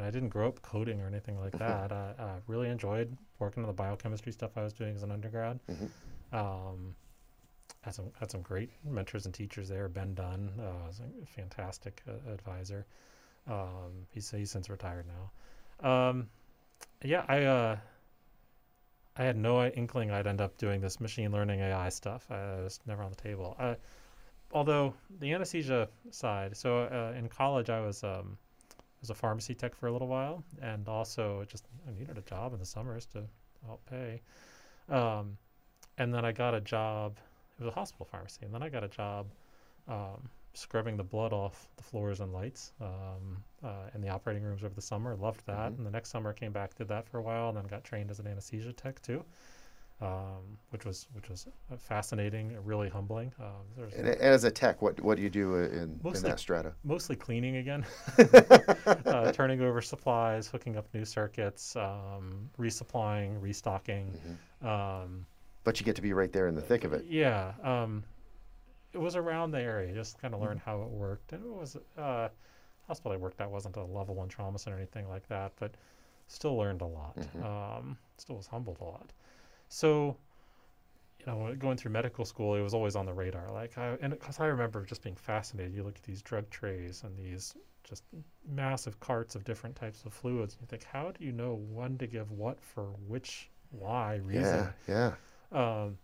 [0.00, 1.90] I didn't grow up coding or anything like that.
[1.90, 5.58] I, I really enjoyed working on the biochemistry stuff I was doing as an undergrad.
[5.68, 5.88] Mhm.
[6.32, 6.94] Um,
[7.82, 9.88] had some had some great mentors and teachers there.
[9.88, 12.86] Ben Dunn uh, was a fantastic uh, advisor.
[13.48, 15.88] Um, he's he's since retired now.
[15.88, 16.28] Um,
[17.02, 17.76] yeah, I uh,
[19.16, 22.26] I had no inkling I'd end up doing this machine learning AI stuff.
[22.30, 23.56] I, it was never on the table.
[23.58, 23.74] Uh,
[24.52, 28.36] although the anesthesia side, so uh, in college I was um,
[29.00, 32.52] was a pharmacy tech for a little while, and also just I needed a job
[32.52, 33.24] in the summers to
[33.66, 34.20] help pay.
[34.88, 35.36] Um,
[35.98, 37.18] and then I got a job.
[37.58, 39.26] It was a hospital pharmacy, and then I got a job
[39.88, 40.28] um,
[40.58, 44.74] scrubbing the blood off the floors and lights um, uh, in the operating rooms over
[44.74, 45.16] the summer.
[45.16, 45.72] Loved that.
[45.72, 45.78] Mhm.
[45.78, 48.10] And the next summer came back, did that for a while, and then got trained
[48.10, 49.24] as an anesthesia tech too,
[50.00, 53.32] um, which was which was uh, fascinating, uh, really humbling.
[53.40, 56.72] Um, And, and as a tech, what what do you do in, in that strata?
[56.84, 57.84] mostly cleaning again,
[59.06, 64.12] uh, turning over supplies, hooking up new circuits, um, resupplying, restocking.
[64.62, 65.26] Um,
[65.64, 67.04] But you get to be right there in the thick of it.
[67.08, 68.04] yeah, um,
[68.98, 71.32] it was around the area, just kind of learn how it worked.
[71.32, 72.28] And it was uh,
[72.88, 75.72] hospital I worked at wasn't a level one trauma center or anything like that, but
[76.26, 77.16] still learned a lot.
[77.16, 77.44] Mhm.
[77.44, 79.12] Um, still was humbled a lot.
[79.68, 80.16] So,
[81.20, 83.52] you know, going through medical school, it was always on the radar.
[83.52, 85.74] Like, I, and because I remember just being fascinated.
[85.74, 88.02] You look at these drug trays and these just
[88.46, 91.96] massive carts of different types of fluids, and you think, how do you know when
[91.98, 94.72] to give what for which why reason?
[94.88, 95.14] Yeah,
[95.52, 95.82] yeah.
[95.84, 95.98] Um,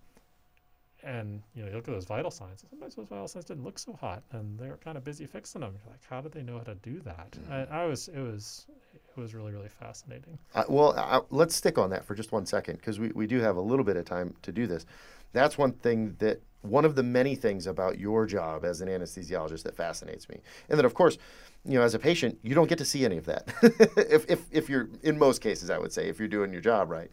[1.05, 2.65] and you know, you look at those vital signs.
[2.69, 5.61] Sometimes those vital signs didn't look so hot, and they were kind of busy fixing
[5.61, 5.75] them.
[5.83, 7.33] You're like, how did they know how to do that?
[7.33, 7.71] Mm.
[7.73, 10.39] I, I was, it was, it was really, really fascinating.
[10.55, 13.41] Uh, well, I, let's stick on that for just one second because we, we do
[13.41, 14.87] have a little bit of time to do this.
[15.33, 19.65] That's one thing that one of the many things about your job as an anesthesiologist
[19.65, 21.19] that fascinates me, and that of course,
[21.65, 23.53] you know, as a patient, you don't get to see any of that.
[23.97, 26.91] if, if if you're in most cases, I would say, if you're doing your job
[26.91, 27.11] right.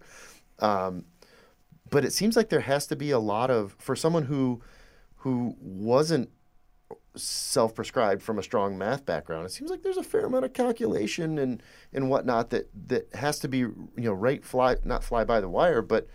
[0.60, 1.06] Um,
[1.92, 4.62] but it seems like there has to be a lot of for someone who
[5.18, 6.32] who wasn't
[7.16, 9.46] self-prescribed from a strong math background.
[9.46, 11.62] It seems like there's a fair amount of calculation and
[11.94, 15.50] and whatnot that that has to be you know right fly not fly by the
[15.50, 16.08] wire, but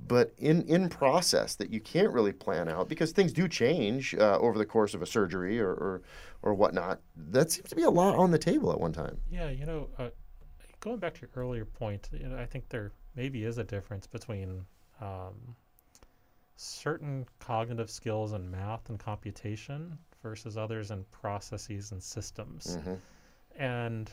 [0.00, 4.38] but in in process that you can't really plan out because things do change uh,
[4.38, 6.02] over the course of a surgery or, or
[6.42, 7.00] or whatnot.
[7.16, 9.18] That seems to be a lot on the table at one time.
[9.30, 10.08] Yeah, you know, uh,
[10.80, 14.06] going back to your earlier point, you know, I think there maybe is a difference
[14.06, 14.64] between
[15.00, 15.56] um,
[16.56, 22.78] certain cognitive skills in math and computation versus others in processes and systems.
[23.56, 24.10] And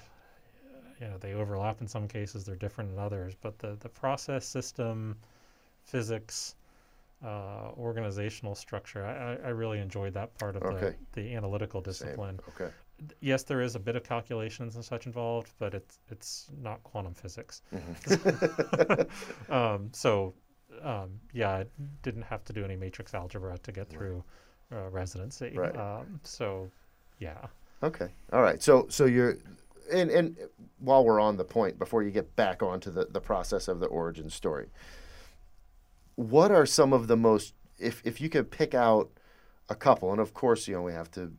[1.00, 4.46] you know, they overlap in some cases, they're different in others, but the, the process
[4.46, 5.18] system,
[5.84, 6.56] physics,
[7.24, 10.96] uh, organizational structure, I, I, really enjoyed that part of Okay.
[11.14, 11.92] the, the analytical Same.
[11.92, 12.40] discipline.
[12.50, 12.70] Okay.
[13.20, 17.14] Yes, there is a bit of calculations and such involved, but it's it's not quantum
[17.14, 17.62] physics.
[19.50, 20.34] um, so,
[20.84, 21.66] um, yeah, I
[22.02, 24.24] didn't have to do any matrix algebra to get through
[24.72, 25.54] uh, residency.
[25.56, 25.76] Right.
[25.76, 26.70] Um, so,
[27.20, 27.48] yeah.
[27.84, 28.10] Okay.
[28.34, 28.62] All right.
[28.62, 29.38] So so you're
[29.92, 30.38] and and
[30.80, 33.88] while we're on the point before you get back onto the the process of the
[33.88, 34.68] origin story.
[36.16, 39.12] What are some of the most if if you could pick out
[39.70, 41.32] a couple and of course, you know, we have to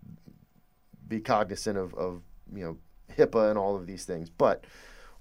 [1.08, 2.22] be cognizant of of,
[2.54, 2.78] you know,
[3.16, 4.64] HIPAA and all of these things, but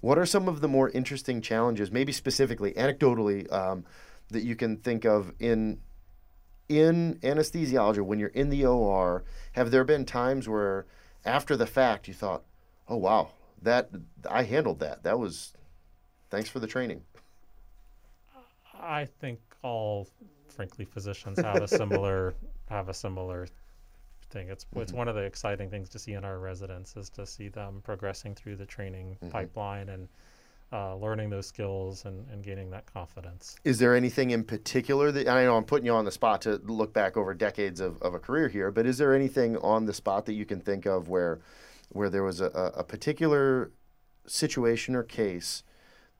[0.06, 3.84] what are some of the more interesting challenges, maybe specifically anecdotally, um,
[4.28, 5.80] that you can think of in
[6.68, 9.24] in anesthesiology when you're in the OR?
[9.54, 10.86] Have there been times where
[11.24, 12.44] after the fact you thought,
[12.86, 13.30] "Oh wow,
[13.60, 13.90] that
[14.30, 15.02] I handled that.
[15.02, 15.54] That was
[16.30, 17.02] thanks for the training."
[18.80, 20.06] I think all,
[20.46, 22.34] frankly, physicians have a similar
[22.68, 23.48] have a similar
[24.30, 24.48] thing.
[24.48, 27.48] It's it's one of the exciting things to see in our residents is to see
[27.48, 30.08] them progressing through the training pipeline and
[30.72, 33.56] uh, learning those skills and, and gaining that confidence.
[33.64, 36.56] Is there anything in particular that I know I'm putting you on the spot to
[36.64, 39.94] look back over decades of, of a career here, but is there anything on the
[39.94, 41.40] spot that you can think of where
[41.90, 43.70] where there was a, a a particular
[44.26, 45.62] situation or case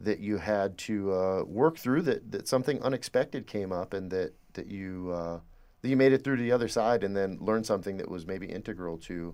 [0.00, 4.34] that you had to uh, work through that, that something unexpected came up and that
[4.52, 5.40] that you uh,
[5.86, 8.26] that you made it through to the other side and then learned something that was
[8.26, 9.32] maybe integral to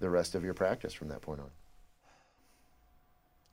[0.00, 1.50] the rest of your practice from that point on.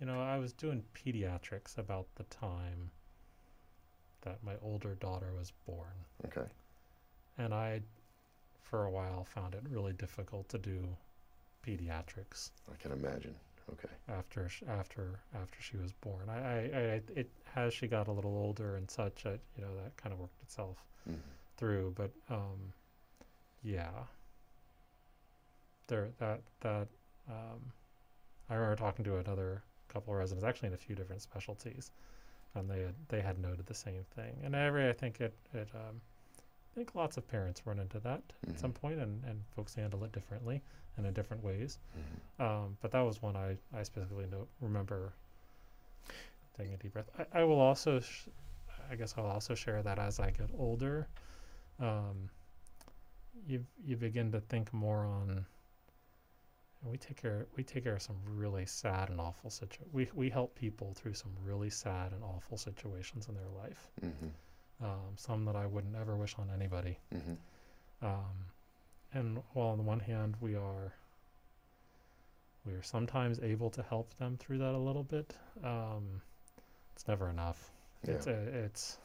[0.01, 2.91] You know, I was doing pediatrics about the time
[4.23, 5.93] that my older daughter was born.
[6.25, 6.45] Okay.
[7.37, 7.79] And I,
[8.61, 10.85] for a while, found it really difficult to do
[11.65, 13.35] pediatrics I can imagine.
[13.71, 13.93] Okay.
[14.09, 16.27] after sh- after after she was born.
[16.27, 19.73] I, I, I it as she got a little older and such, I, you know,
[19.81, 20.77] that kind of worked itself
[21.09, 21.15] Mhm.
[21.61, 21.93] Through.
[21.95, 22.73] But um,
[23.63, 23.91] yeah,
[25.87, 26.87] there that that
[27.29, 27.61] um,
[28.49, 31.91] I remember talking to another couple of residents, actually in a few different specialties,
[32.55, 34.33] and they had they had noted the same thing.
[34.43, 36.01] And every I think it it um,
[36.73, 40.03] I think lots of parents run into that at some point, and and folks handle
[40.03, 40.61] it differently
[40.97, 41.77] and in different ways.
[42.39, 44.25] Um, but that was one I, I specifically
[44.59, 45.13] remember
[46.57, 47.09] taking a deep breath.
[47.17, 48.27] I, I will also, sh-
[48.91, 51.07] I guess I'll also share that as I get older,
[51.79, 52.29] um,
[53.47, 55.29] you you begin to think more on.
[55.29, 55.45] and
[56.91, 57.47] We take care.
[57.55, 59.83] We take care of some really sad and awful situ.
[59.91, 63.91] We we help people through some really sad and awful situations in their life.
[64.03, 64.85] Mm-hmm.
[64.85, 66.97] Um, some that I wouldn't ever wish on anybody.
[67.13, 68.05] Mm-hmm.
[68.05, 68.45] Um,
[69.13, 70.93] and while on the one hand we are
[72.65, 76.21] we are sometimes able to help them through that a little bit, um,
[76.93, 77.71] it's never enough.
[78.03, 78.33] It's Yeah.
[78.33, 78.97] a, it's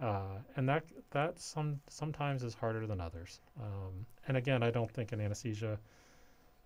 [0.00, 3.40] uh, and that that some sometimes is harder than others.
[3.60, 5.78] Um, and again, I don't think in anesthesia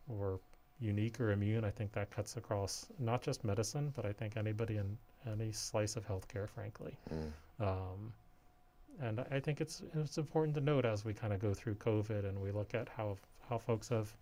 [0.08, 0.38] we're
[0.78, 1.64] unique or immune.
[1.64, 4.96] I think that cuts across not just medicine, but I think anybody in
[5.30, 6.96] any slice of healthcare, frankly.
[7.12, 7.32] Mm.
[7.66, 8.12] Um,
[9.00, 11.74] and I- I think it's it's important to note as we kind of go through
[11.76, 13.16] COVID and we look at how
[13.48, 14.12] how folks have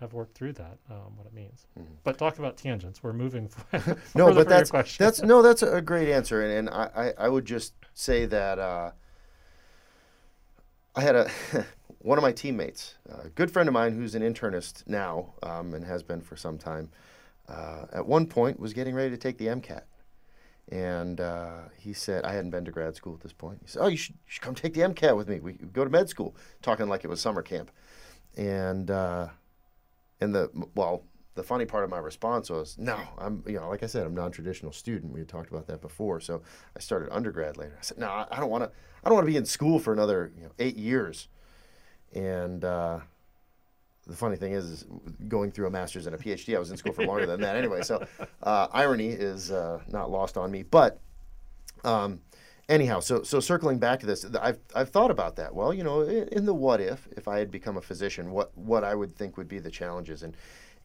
[0.00, 1.66] have worked through that, um, what it means.
[2.04, 3.02] But talk about tangents.
[3.02, 3.48] We're moving.
[3.72, 5.04] f- No, but that's question.
[5.04, 8.58] that's no, that's a great answer, and, and I, I, I would just say that
[8.58, 8.90] uh,
[10.96, 11.30] I had a
[11.98, 15.84] one of my teammates, a good friend of mine, who's an internist now um, and
[15.84, 16.90] has been for some time.
[17.48, 19.82] Uh, at one point, was getting ready to take the MCAT,
[20.70, 23.58] And uh, he said, I hadn't been to grad school at this point.
[23.62, 25.40] He said, Oh, you should, you should come take the MCAT with me.
[25.40, 27.72] We go to med school, talking like it was summer camp.
[28.36, 29.28] And, uh,
[30.20, 31.04] and the, well,
[31.34, 34.14] the funny part of my response was, no, I'm, you know, like I said, I'm
[34.14, 35.12] non-traditional student.
[35.12, 36.20] We had talked about that before.
[36.20, 36.42] So
[36.76, 37.76] I started undergrad later.
[37.78, 38.70] I said, no, I don't want to,
[39.02, 41.28] I don't want to be in school for another you know, eight years.
[42.14, 43.00] And, uh,
[44.06, 44.86] the funny thing is, is,
[45.28, 47.54] going through a master's and a PhD, I was in school for longer than that
[47.54, 47.82] anyway.
[47.82, 48.04] So
[48.42, 50.64] uh, irony is uh, not lost on me.
[50.64, 50.98] But
[51.84, 52.20] um,
[52.68, 55.54] anyhow, so so circling back to this, I've I've thought about that.
[55.54, 58.84] Well, you know, in, the what if, if I had become a physician, what what
[58.84, 60.36] I would think would be the challenges and.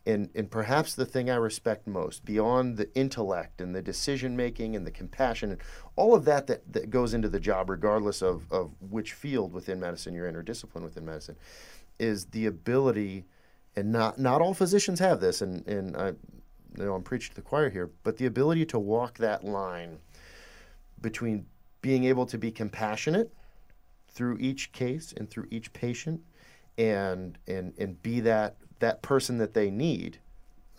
[0.08, 4.76] And, and perhaps the thing I respect most, beyond the intellect and the decision making
[4.76, 5.60] and the compassion and
[5.96, 9.80] all of that, that that goes into the job, regardless of, of which field within
[9.80, 11.36] medicine you're in or discipline within medicine,
[11.98, 13.26] is the ability,
[13.76, 17.36] and not not all physicians have this, and and I, you know I'm preaching to
[17.38, 19.98] the choir here, but the ability to walk that line
[21.02, 21.48] between
[21.86, 23.32] being able to be compassionate
[24.08, 26.20] through each case and through each patient,
[26.80, 30.18] and and and be that that person that they need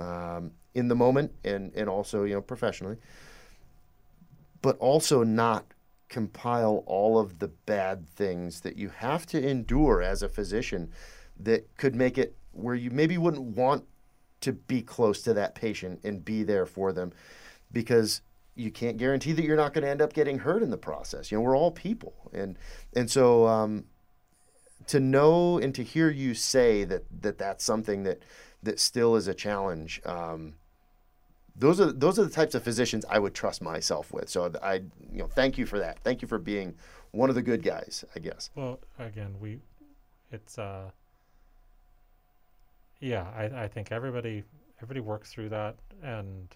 [0.01, 2.97] um, in the moment, and and also you know professionally,
[4.63, 5.65] but also not
[6.09, 10.91] compile all of the bad things that you have to endure as a physician
[11.39, 13.85] that could make it where you maybe wouldn't want
[14.41, 17.13] to be close to that patient and be there for them
[17.71, 18.23] because
[18.57, 21.31] you can't guarantee that you're not going to end up getting hurt in the process.
[21.31, 22.59] You know, we're all people, and
[22.95, 23.85] and so um,
[24.89, 28.23] to know and to hear you say that that that's something that
[28.63, 30.01] that still is a challenge.
[30.05, 30.55] Um,
[31.55, 34.29] those are those are the types of physicians I would trust myself with.
[34.29, 36.01] So I, you know, thank you for that.
[36.01, 36.75] Thank you for being
[37.13, 38.51] one of the good guys, I guess.
[38.55, 39.61] Well, again, we,
[40.31, 40.91] it's, uh,
[43.01, 44.43] yeah, I, I think everybody
[44.79, 46.49] everybody works through that and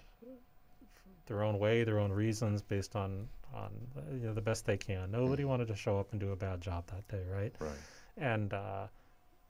[1.31, 3.71] their own way, their own reasons, based on on
[4.13, 5.11] you know the best they can.
[5.13, 7.55] Nobody wanted to show up and do a bad job that day, right?
[7.61, 7.71] Right.
[8.17, 8.89] And uh,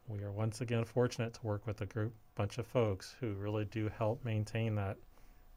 [0.07, 3.65] we are once again fortunate to work with a group bunch of folks who really
[3.65, 4.99] do help maintain that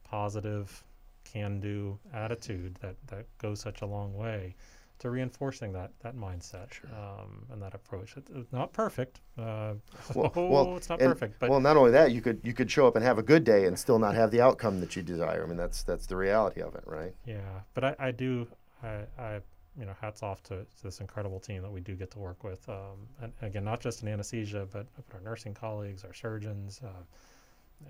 [0.06, 0.84] positive,
[1.26, 4.56] can do attitude that, that goes such a long way
[5.00, 6.90] to reinforcing that that mindset sure.
[6.92, 8.16] um, and that approach.
[8.18, 9.22] It, it's not perfect.
[9.38, 9.74] Uh,
[10.16, 11.40] well, oh, well, it's not and, perfect.
[11.40, 13.44] But well, not only that, you could you could show up and have a good
[13.44, 15.44] day and still not have the outcome that you desire.
[15.44, 17.14] I mean, that's that's the reality of it, right?
[17.26, 18.48] Yeah, but I, I do
[18.84, 19.40] I, I
[19.78, 22.44] you know hats off to, to, this incredible team that we do get to work
[22.44, 22.68] with.
[22.70, 26.82] Um, and again, not just in anesthesia, but, but our nursing colleagues, our surgeons.
[26.84, 27.90] Uh,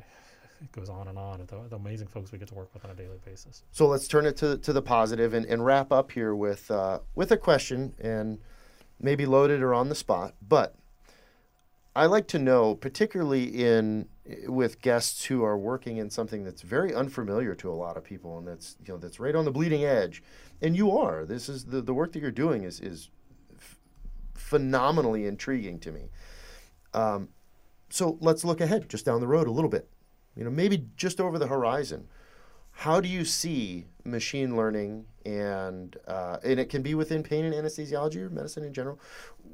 [0.64, 1.46] it goes on and on.
[1.46, 3.64] The, the, amazing folks we get to work with on a daily basis.
[3.72, 7.00] So let's turn it to, to the positive and, and wrap up here with uh,
[7.16, 8.40] with a question and
[9.00, 10.36] maybe loaded or on the spot.
[10.42, 10.76] But
[11.96, 14.08] I like to know, particularly in
[14.48, 18.38] with guests who are working in something that's very unfamiliar to a lot of people
[18.38, 20.24] and that's you know that's right on the bleeding edge.
[20.62, 21.26] And you are.
[21.26, 23.10] This is the, the work that you're doing is is
[23.58, 23.80] f-
[24.34, 26.10] phenomenally intriguing to me.
[26.94, 27.30] Um,
[27.90, 29.90] so let's look ahead, just down the road a little bit
[30.36, 32.08] you know, maybe just over the horizon.
[32.72, 37.54] How do you see machine learning and uh, and it can be within pain and
[37.54, 39.00] anesthesiology or medicine in general?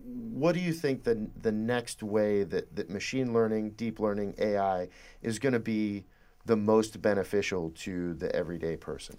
[0.05, 4.88] What do you think the the next way that, that machine learning, deep learning, AI
[5.21, 6.05] is going to be
[6.45, 9.17] the most beneficial to the everyday person?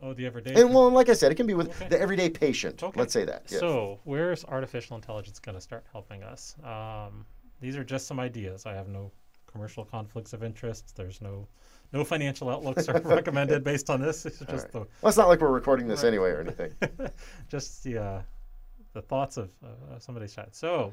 [0.00, 0.60] Oh, the everyday.
[0.60, 1.88] And well, like I said, it can be with okay.
[1.88, 2.82] the everyday patient.
[2.82, 2.98] Okay.
[2.98, 3.44] Let's say that.
[3.48, 3.60] Yes.
[3.60, 6.54] So, where's artificial intelligence going to start helping us?
[6.62, 7.24] Um,
[7.60, 8.64] these are just some ideas.
[8.64, 9.10] I have no
[9.50, 10.96] commercial conflicts of interest.
[10.96, 11.46] There's no
[11.92, 14.26] no financial outlooks are recommended based on this.
[14.26, 14.72] It's just right.
[14.72, 16.08] the, well, it's not like we're recording this right.
[16.08, 16.72] anyway or anything.
[17.48, 18.22] just the uh,
[18.92, 20.54] the thoughts of uh, somebody's chat.
[20.54, 20.92] So,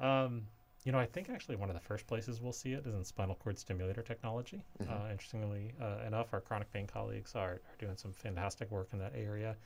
[0.00, 0.42] um,
[0.84, 3.04] you know, I think actually one of the first places we'll see it is in
[3.04, 4.62] spinal cord stimulator technology.
[4.82, 4.92] Mm-hmm.
[4.92, 8.98] Uh, interestingly uh, enough, our chronic pain colleagues are, are doing some fantastic work in
[8.98, 9.56] that area.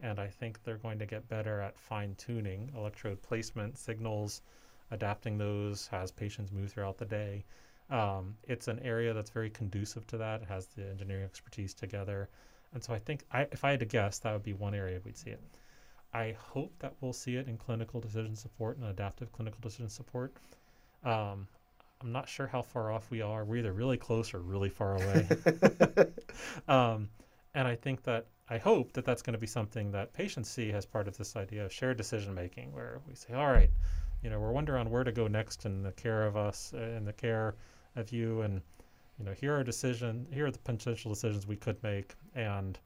[0.00, 4.42] And I think they're going to get better at fine tuning electrode placement signals,
[4.90, 7.44] adapting those as patients move throughout the day.
[7.90, 10.42] Um, it's an area that's very conducive to that.
[10.42, 12.28] It has the engineering expertise together.
[12.74, 15.00] And so I think I, if I had to guess, that would be one area
[15.04, 15.40] we'd see it.
[16.12, 20.32] I hope that we'll see it in clinical decision support and adaptive clinical decision support.
[21.04, 21.46] Um,
[22.00, 23.44] I'm not sure how far off we are.
[23.44, 25.28] We're either really close or really far away.
[26.68, 27.08] um,
[27.54, 30.72] and I think that I hope that that's going to be something that patients see
[30.72, 33.70] as part of this idea of shared decision making, where we say, all right,
[34.22, 37.12] you know, we're wondering where to go next in the care of us, in the
[37.12, 37.54] care
[37.96, 38.60] of you, and
[39.18, 42.78] you know, here are decision, here are the potential decisions we could make, and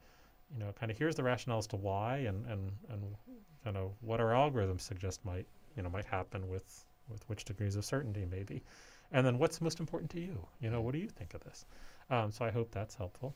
[0.53, 3.15] you know, kind of here's the rationale as to why, and and and
[3.63, 7.75] kind of what our algorithms suggest might you know might happen with with which degrees
[7.75, 8.63] of certainty maybe,
[9.11, 10.45] and then what's most important to you?
[10.59, 11.65] You know, what do you think of this?
[12.09, 13.35] Um, so I hope that's helpful.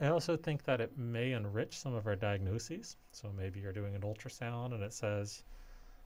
[0.00, 2.96] I also think that it may enrich some of our diagnoses.
[3.12, 5.42] So maybe you're doing an ultrasound and it says,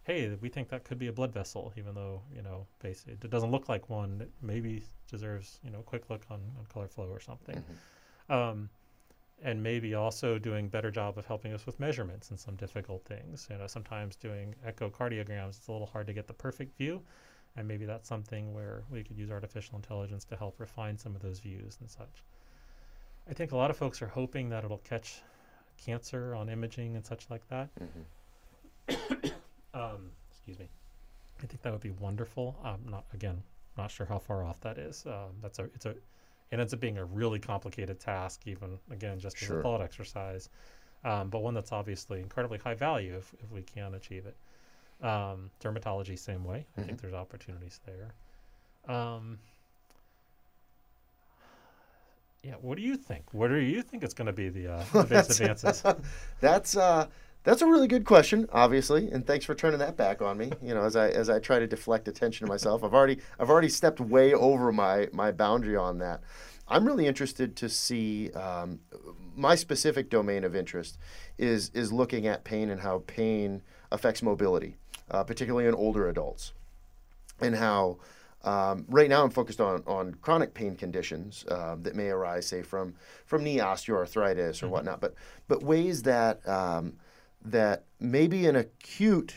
[0.05, 3.31] "Hey, we think that could be a blood vessel," even though you know, basically it
[3.31, 4.21] doesn't look like one.
[4.21, 7.57] It maybe deserves you know a quick look on, on color flow or something.
[7.57, 8.33] Mm-hmm.
[8.33, 8.71] Um,
[9.43, 13.05] and maybe also doing a better job of helping us with measurements and some difficult
[13.05, 13.47] things.
[13.51, 17.03] You know, sometimes doing echocardiograms, it's a little hard to get the perfect view,
[17.57, 21.23] and maybe that's something where we could use artificial intelligence to help refine some of
[21.23, 22.25] those views and such.
[23.29, 25.23] I think a lot of folks are hoping that it'll catch
[25.77, 27.69] cancer on imaging and such like that.
[28.89, 29.29] Mm-hmm.
[29.75, 30.69] Um, excuse me.
[31.43, 32.57] I think that would be wonderful.
[32.65, 33.43] Um, not again,
[33.77, 35.05] not sure how far off that is.
[35.07, 35.91] Um, that's a it's a
[36.51, 39.59] it ends up being a really complicated task, even again just as Sure.
[39.59, 40.49] a thought exercise,
[41.05, 44.37] um, but one that's obviously incredibly high value if, if we can achieve it.
[45.05, 46.65] Um, dermatology, same way.
[46.79, 48.95] I think there's opportunities there.
[48.95, 49.39] Um,
[52.45, 53.25] yeah, what do you think?
[53.33, 55.83] What do you think it's going to be the, uh, the biggest advances?
[56.41, 57.09] That's uh,
[57.45, 60.51] that's a really good question, obviously, and thanks for turning that back on me.
[60.63, 63.51] You know, as I as I try to deflect attention to myself, I've already I've
[63.51, 66.23] already stepped way over my my boundary on that.
[66.67, 68.81] I'm really interested to see um,
[69.37, 70.99] my specific domain of interest
[71.37, 74.77] is is looking at pain and how pain affects mobility,
[75.11, 76.55] uh, particularly in older adults,
[77.41, 77.99] and how
[78.43, 82.63] um, right now I'm focused on on chronic pain conditions um, that may arise, say
[82.63, 82.95] from
[83.27, 85.15] from knee osteoarthritis or whatnot, but
[85.47, 86.95] but ways that um,
[87.45, 89.35] that maybe an acute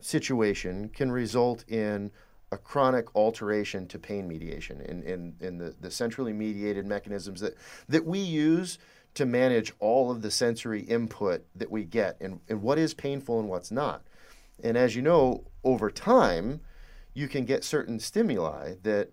[0.00, 2.10] situation can result in
[2.50, 7.54] a chronic alteration to pain mediation in, in, in the, the centrally mediated mechanisms that,
[7.88, 8.78] that we use
[9.14, 13.40] to manage all of the sensory input that we get and, and what is painful
[13.40, 14.02] and what's not.
[14.62, 16.60] And as you know, over time,
[17.14, 19.10] you can get certain stimuli that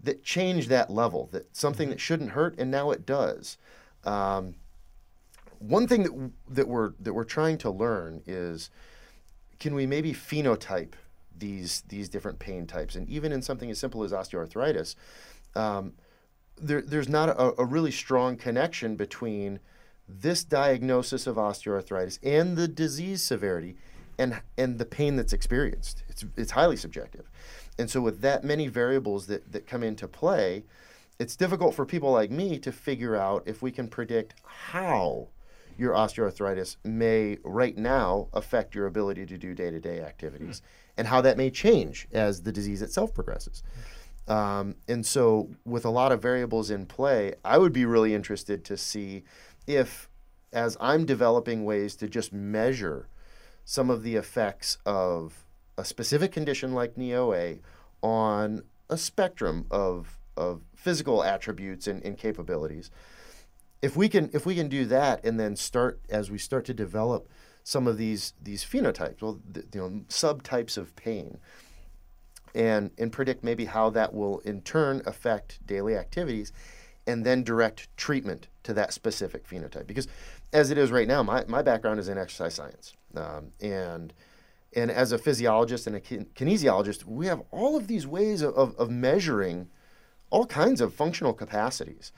[0.00, 3.58] that change that level, that something that shouldn't hurt and now it does.
[4.04, 4.54] Um,
[5.58, 8.70] one thing that that we're that we're trying to learn is
[9.58, 10.92] can we maybe phenotype
[11.36, 12.94] these these different pain types?
[12.94, 14.94] And even in something as simple as osteoarthritis
[15.54, 15.94] um,
[16.60, 19.60] there, there's not a, a really strong connection between
[20.08, 23.76] this diagnosis of osteoarthritis and the disease severity
[24.18, 26.02] and and the pain that's experienced.
[26.08, 27.30] It's it's highly subjective.
[27.78, 30.64] And so with that many variables that that come into play
[31.18, 35.28] it's difficult for people like me to figure out if we can predict how
[35.78, 40.60] your osteoarthritis may right now affect your ability to do day-to-day activities
[40.96, 43.62] and how that may change as the disease itself progresses
[44.26, 48.64] um, and so with a lot of variables in play i would be really interested
[48.64, 49.22] to see
[49.66, 50.08] if
[50.52, 53.08] as i'm developing ways to just measure
[53.64, 55.44] some of the effects of
[55.78, 57.56] a specific condition like knee OA
[58.02, 62.90] on a spectrum of, of physical attributes and, and capabilities.
[63.80, 66.74] If we can if we can do that and then start as we start to
[66.74, 67.28] develop
[67.62, 71.38] some of these these phenotypes, well, the, you know, subtypes of pain,
[72.54, 76.52] and and predict maybe how that will in turn affect daily activities,
[77.06, 79.86] and then direct treatment to that specific phenotype.
[79.86, 80.08] Because
[80.52, 84.12] as it is right now, my, my background is in exercise science, um, and
[84.74, 88.54] and as a physiologist and a kin- kinesiologist, we have all of these ways of,
[88.54, 89.68] of, of measuring
[90.30, 92.12] all kinds of functional capacities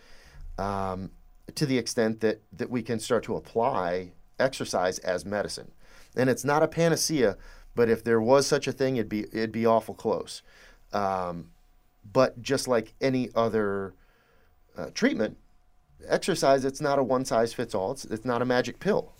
[0.58, 1.10] um,
[1.56, 5.70] to the extent that, that we can start to apply exercise as medicine.
[6.16, 7.36] And it's not a panacea,
[7.74, 10.42] but if there was such a thing, it'd be, it'd be awful close.
[10.92, 11.50] Um,
[12.12, 13.94] but just like any other
[14.76, 15.36] uh, treatment,
[16.08, 19.12] exercise, it's not a one size fits all, it's, it's not a magic pill.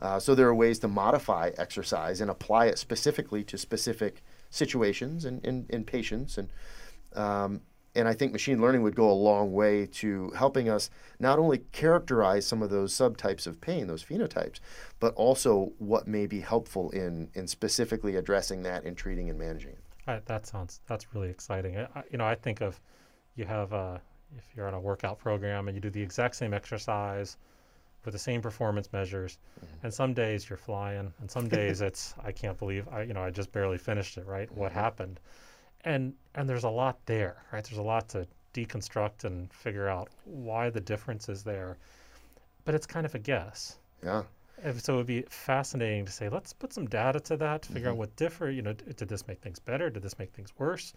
[0.00, 5.24] Uh, so there are ways to modify exercise and apply it specifically to specific situations
[5.24, 6.38] and in, patients.
[6.38, 6.48] And,
[7.14, 7.62] um,
[7.98, 10.88] and I think machine learning would go a long way to helping us
[11.18, 14.60] not only characterize some of those subtypes of pain, those phenotypes,
[15.00, 19.72] but also what may be helpful in, in specifically addressing that and treating and managing
[19.72, 20.24] it.
[20.26, 21.76] That sounds that's really exciting.
[21.76, 22.80] I, you know, I think of
[23.34, 23.98] you have uh,
[24.36, 27.36] if you're on a workout program and you do the exact same exercise
[28.04, 29.38] with the same performance measures,
[29.82, 33.22] and some days you're flying, and some days it's I can't believe I you know
[33.22, 34.24] I just barely finished it.
[34.26, 34.50] Right?
[34.52, 35.20] What happened?
[35.84, 37.44] And and there's a lot there.
[37.52, 37.64] Right?
[37.64, 41.78] There's a lot to deconstruct and figure out why the difference is there.
[42.64, 43.78] But it's kind of a guess.
[44.02, 44.22] Yeah.
[44.62, 47.72] And so it would be fascinating to say, let's put some data to that to
[47.72, 48.50] figure out what differ.
[48.50, 49.88] You know, d- did this make things better?
[49.88, 50.92] Did this make things worse?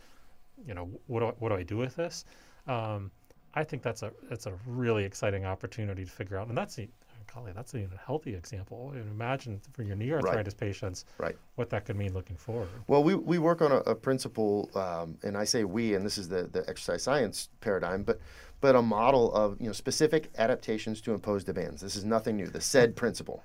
[0.66, 2.26] You know, what do I, what do I do with this?
[2.68, 3.12] Um,
[3.54, 6.90] I think that's a that's a really exciting opportunity to figure out, and that's the
[7.34, 8.92] golly, that's even a healthy example.
[8.94, 11.36] And imagine for your knee arthritis patients, Right.
[11.56, 12.70] what that could mean looking forward.
[12.88, 16.18] Well, we, we work on a, a principle, um, and I say we, and this
[16.18, 18.20] is the, the exercise science paradigm, but
[18.60, 21.82] but a model of you know specific adaptations to imposed demands.
[21.82, 22.46] This is nothing new.
[22.48, 23.44] The SAID principle,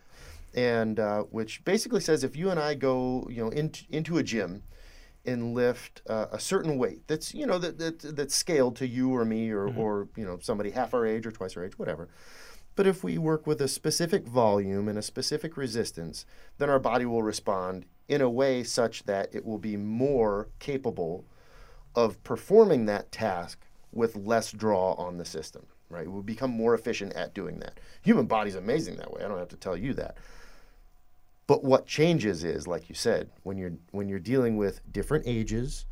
[0.55, 4.23] and uh, which basically says if you and I go you know into into a
[4.23, 4.63] gym
[5.25, 9.15] and lift uh, a certain weight that's you know that, that that's scaled to you
[9.17, 12.09] or me or or you know somebody half our age or twice our age, whatever.
[12.77, 16.27] But if we work with a specific volume and a specific resistance,
[16.59, 21.25] then our body will respond in a way such that it will be more capable
[21.95, 26.07] of performing that task with less draw on the system, right?
[26.07, 27.81] We'll become more efficient at doing that.
[28.03, 29.25] Human body's amazing that way.
[29.25, 30.19] I don't have to tell you that.
[31.47, 35.87] But what changes is, like you said, when you're when you're dealing with different ages,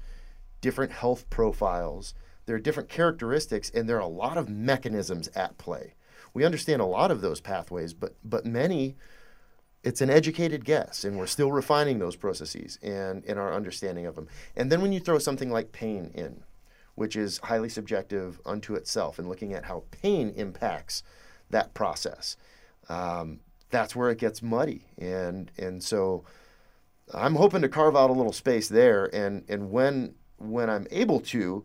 [0.61, 2.13] different health profiles,
[2.45, 5.95] there are different characteristics and there are a lot of mechanisms at play.
[6.35, 8.97] We understand a lot of those pathways, but but many
[9.85, 14.15] it's an educated guess and we're still refining those processes and in our understanding of
[14.15, 14.27] them.
[14.57, 16.43] And then when you throw something like pain in,
[16.95, 21.03] which is highly subjective unto itself and looking at how pain impacts
[21.51, 22.37] that process.
[22.89, 24.87] Um, that's where it gets muddy.
[24.99, 26.25] And and so
[27.13, 31.21] I'm hoping to carve out a little space there and and when when I'm able
[31.21, 31.65] to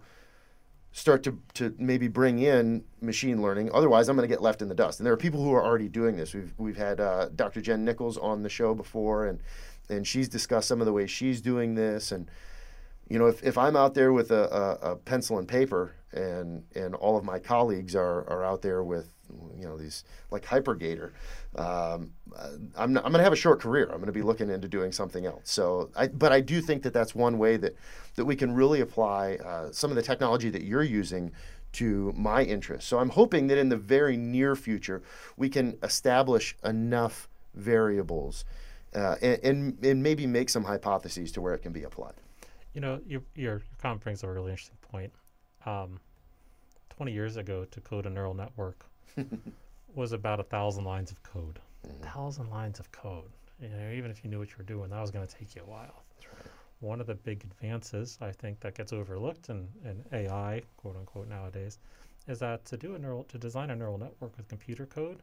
[0.91, 3.69] start to, to maybe bring in machine learning.
[3.73, 4.99] Otherwise, I'm going to get left in the dust.
[4.99, 6.33] And there are people who are already doing this.
[6.33, 7.61] We've, we've had uh, Dr.
[7.61, 9.39] Jen Nichols on the show before, and,
[9.89, 12.11] and she's discussed some of the ways she's doing this.
[12.11, 12.29] And,
[13.07, 16.63] you know, if, if I'm out there with a, a, a pencil and paper and,
[16.75, 19.13] and all of my colleagues are, are out there with,
[19.57, 21.11] you know, these like HiPerGator,
[21.55, 22.11] um,
[22.77, 23.85] I'm, not, I'm going to have a short career.
[23.85, 25.51] I'm going to be looking into doing something else.
[25.51, 27.75] So, I, but I do think that that's one way that,
[28.15, 31.31] that we can really apply uh, some of the technology that you're using
[31.73, 32.89] to my interests.
[32.89, 35.03] So I'm hoping that in the very near future,
[35.37, 38.45] we can establish enough variables
[38.95, 42.13] uh, and, and, and maybe make some hypotheses to where it can be applied.
[42.73, 45.11] You know, your, your comment brings up a really interesting point.
[45.65, 45.99] Um,
[46.89, 48.85] 20 years ago, to code a neural network
[49.95, 51.59] was about a thousand lines of code.
[51.89, 53.31] A thousand lines of code.
[53.61, 55.55] You know, even if you knew what you were doing, that was going to take
[55.55, 56.03] you a while.
[56.79, 61.27] One of the big advances I think that gets overlooked in, in AI, quote unquote,
[61.27, 61.79] nowadays,
[62.27, 65.21] is that to do a neural to design a neural network with computer code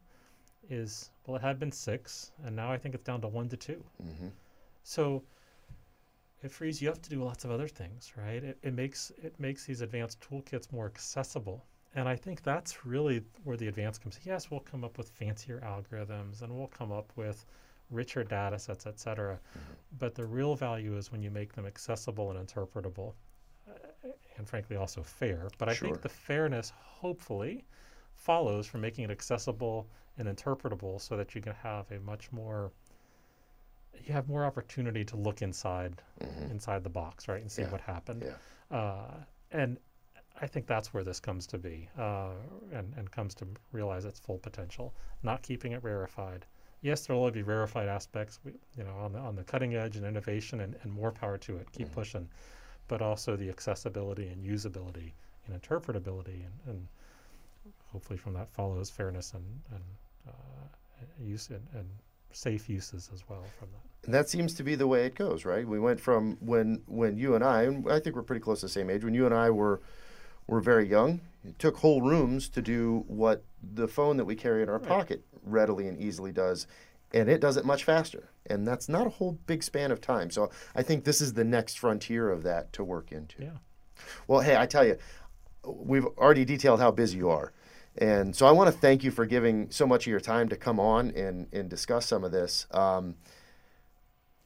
[0.69, 3.57] is well, it had been six, and now I think it's down to one to
[3.57, 4.33] 2 Mhm.
[4.83, 5.23] So
[6.43, 8.43] it frees you up to do lots of other things, right?
[8.43, 11.65] It, it makes it makes these advanced toolkits more accessible.
[11.97, 14.21] And I think that's really where the advance comes.
[14.23, 17.47] Yes, we'll come up with fancier algorithms and we'll come up with
[17.91, 19.41] richer data sets, et cetera.
[19.99, 23.15] But the real value is when you make them accessible and interpretable,
[23.67, 25.49] uh, and frankly also fair.
[25.57, 25.89] But I Sure.
[25.89, 27.65] think the fairness, hopefully,
[28.15, 29.89] follows from making it accessible
[30.19, 32.73] and interpretable so that you can have a much more
[34.05, 36.03] you have more opportunity to look inside
[36.51, 37.71] inside the box right and see Yeah.
[37.71, 38.77] what happened Yeah.
[38.77, 39.79] uh, and
[40.41, 42.30] I think that's where this comes to be uh,
[42.72, 46.45] and, and comes to realize its full potential, not keeping it rarefied.
[46.82, 50.05] Yes, there will be rarefied aspects, you know, on the, on the cutting edge and
[50.05, 51.66] innovation and, and more power to it.
[51.72, 52.28] Keep pushing,
[52.87, 55.12] but also the accessibility and usability
[55.47, 56.87] and interpretability and, and
[57.93, 59.82] hopefully from that follows fairness and, and
[60.28, 61.89] uh, use and, and
[62.32, 63.80] safe uses as well from that.
[64.05, 65.66] And that seems to be the way it goes, right?
[65.66, 68.66] We went from when when you and I, and I think we're pretty close to
[68.66, 69.03] the same age.
[69.03, 69.80] When you and I were
[70.47, 74.63] were very young, it took whole rooms to do what the phone that we carry
[74.63, 76.67] in our pocket readily and easily does,
[77.13, 78.31] and it does it much faster.
[78.47, 80.31] And that's not a whole big span of time.
[80.31, 83.43] So I think this is the next frontier of that to work into.
[83.43, 83.59] Yeah.
[84.29, 84.97] Well, hey, I tell you,
[85.65, 87.53] we've already detailed how busy you are.
[87.99, 90.57] And so I want to thank you for giving so much of your time to
[90.57, 92.67] come on and, and discuss some of this.
[92.71, 93.15] Um,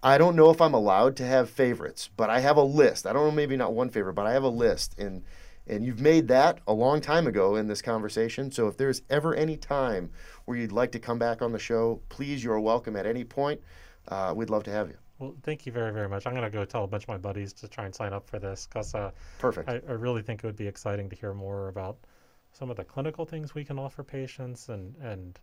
[0.02, 3.06] I don't know if I'm allowed to have favorites, but I have a list.
[3.06, 4.98] I don't know, maybe not one favorite, but I have a list.
[4.98, 5.24] And,
[5.70, 8.50] and you've made that a long time ago in this conversation.
[8.50, 10.10] So if there's ever any time
[10.44, 13.60] where you'd like to come back on the show, please, you're welcome at any point.
[14.08, 14.96] Uh, we'd love to have you.
[15.20, 16.26] Well, thank you very, very much.
[16.26, 18.26] I'm going to go tell a bunch of my buddies to try and sign up
[18.26, 19.68] for this because uh, Perfect.
[19.68, 21.98] I, I really think it would be exciting to hear more about
[22.52, 25.38] some of the clinical things we can offer patients and and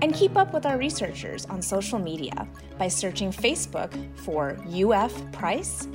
[0.03, 2.47] And keep up with our researchers on social media
[2.79, 5.87] by searching Facebook for UF Price,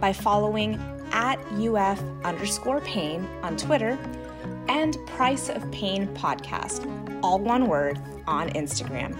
[0.00, 0.80] by following
[1.12, 3.98] at UF underscore Pain on Twitter,
[4.68, 6.86] and Price of Pain podcast,
[7.22, 9.16] all one word, on Instagram.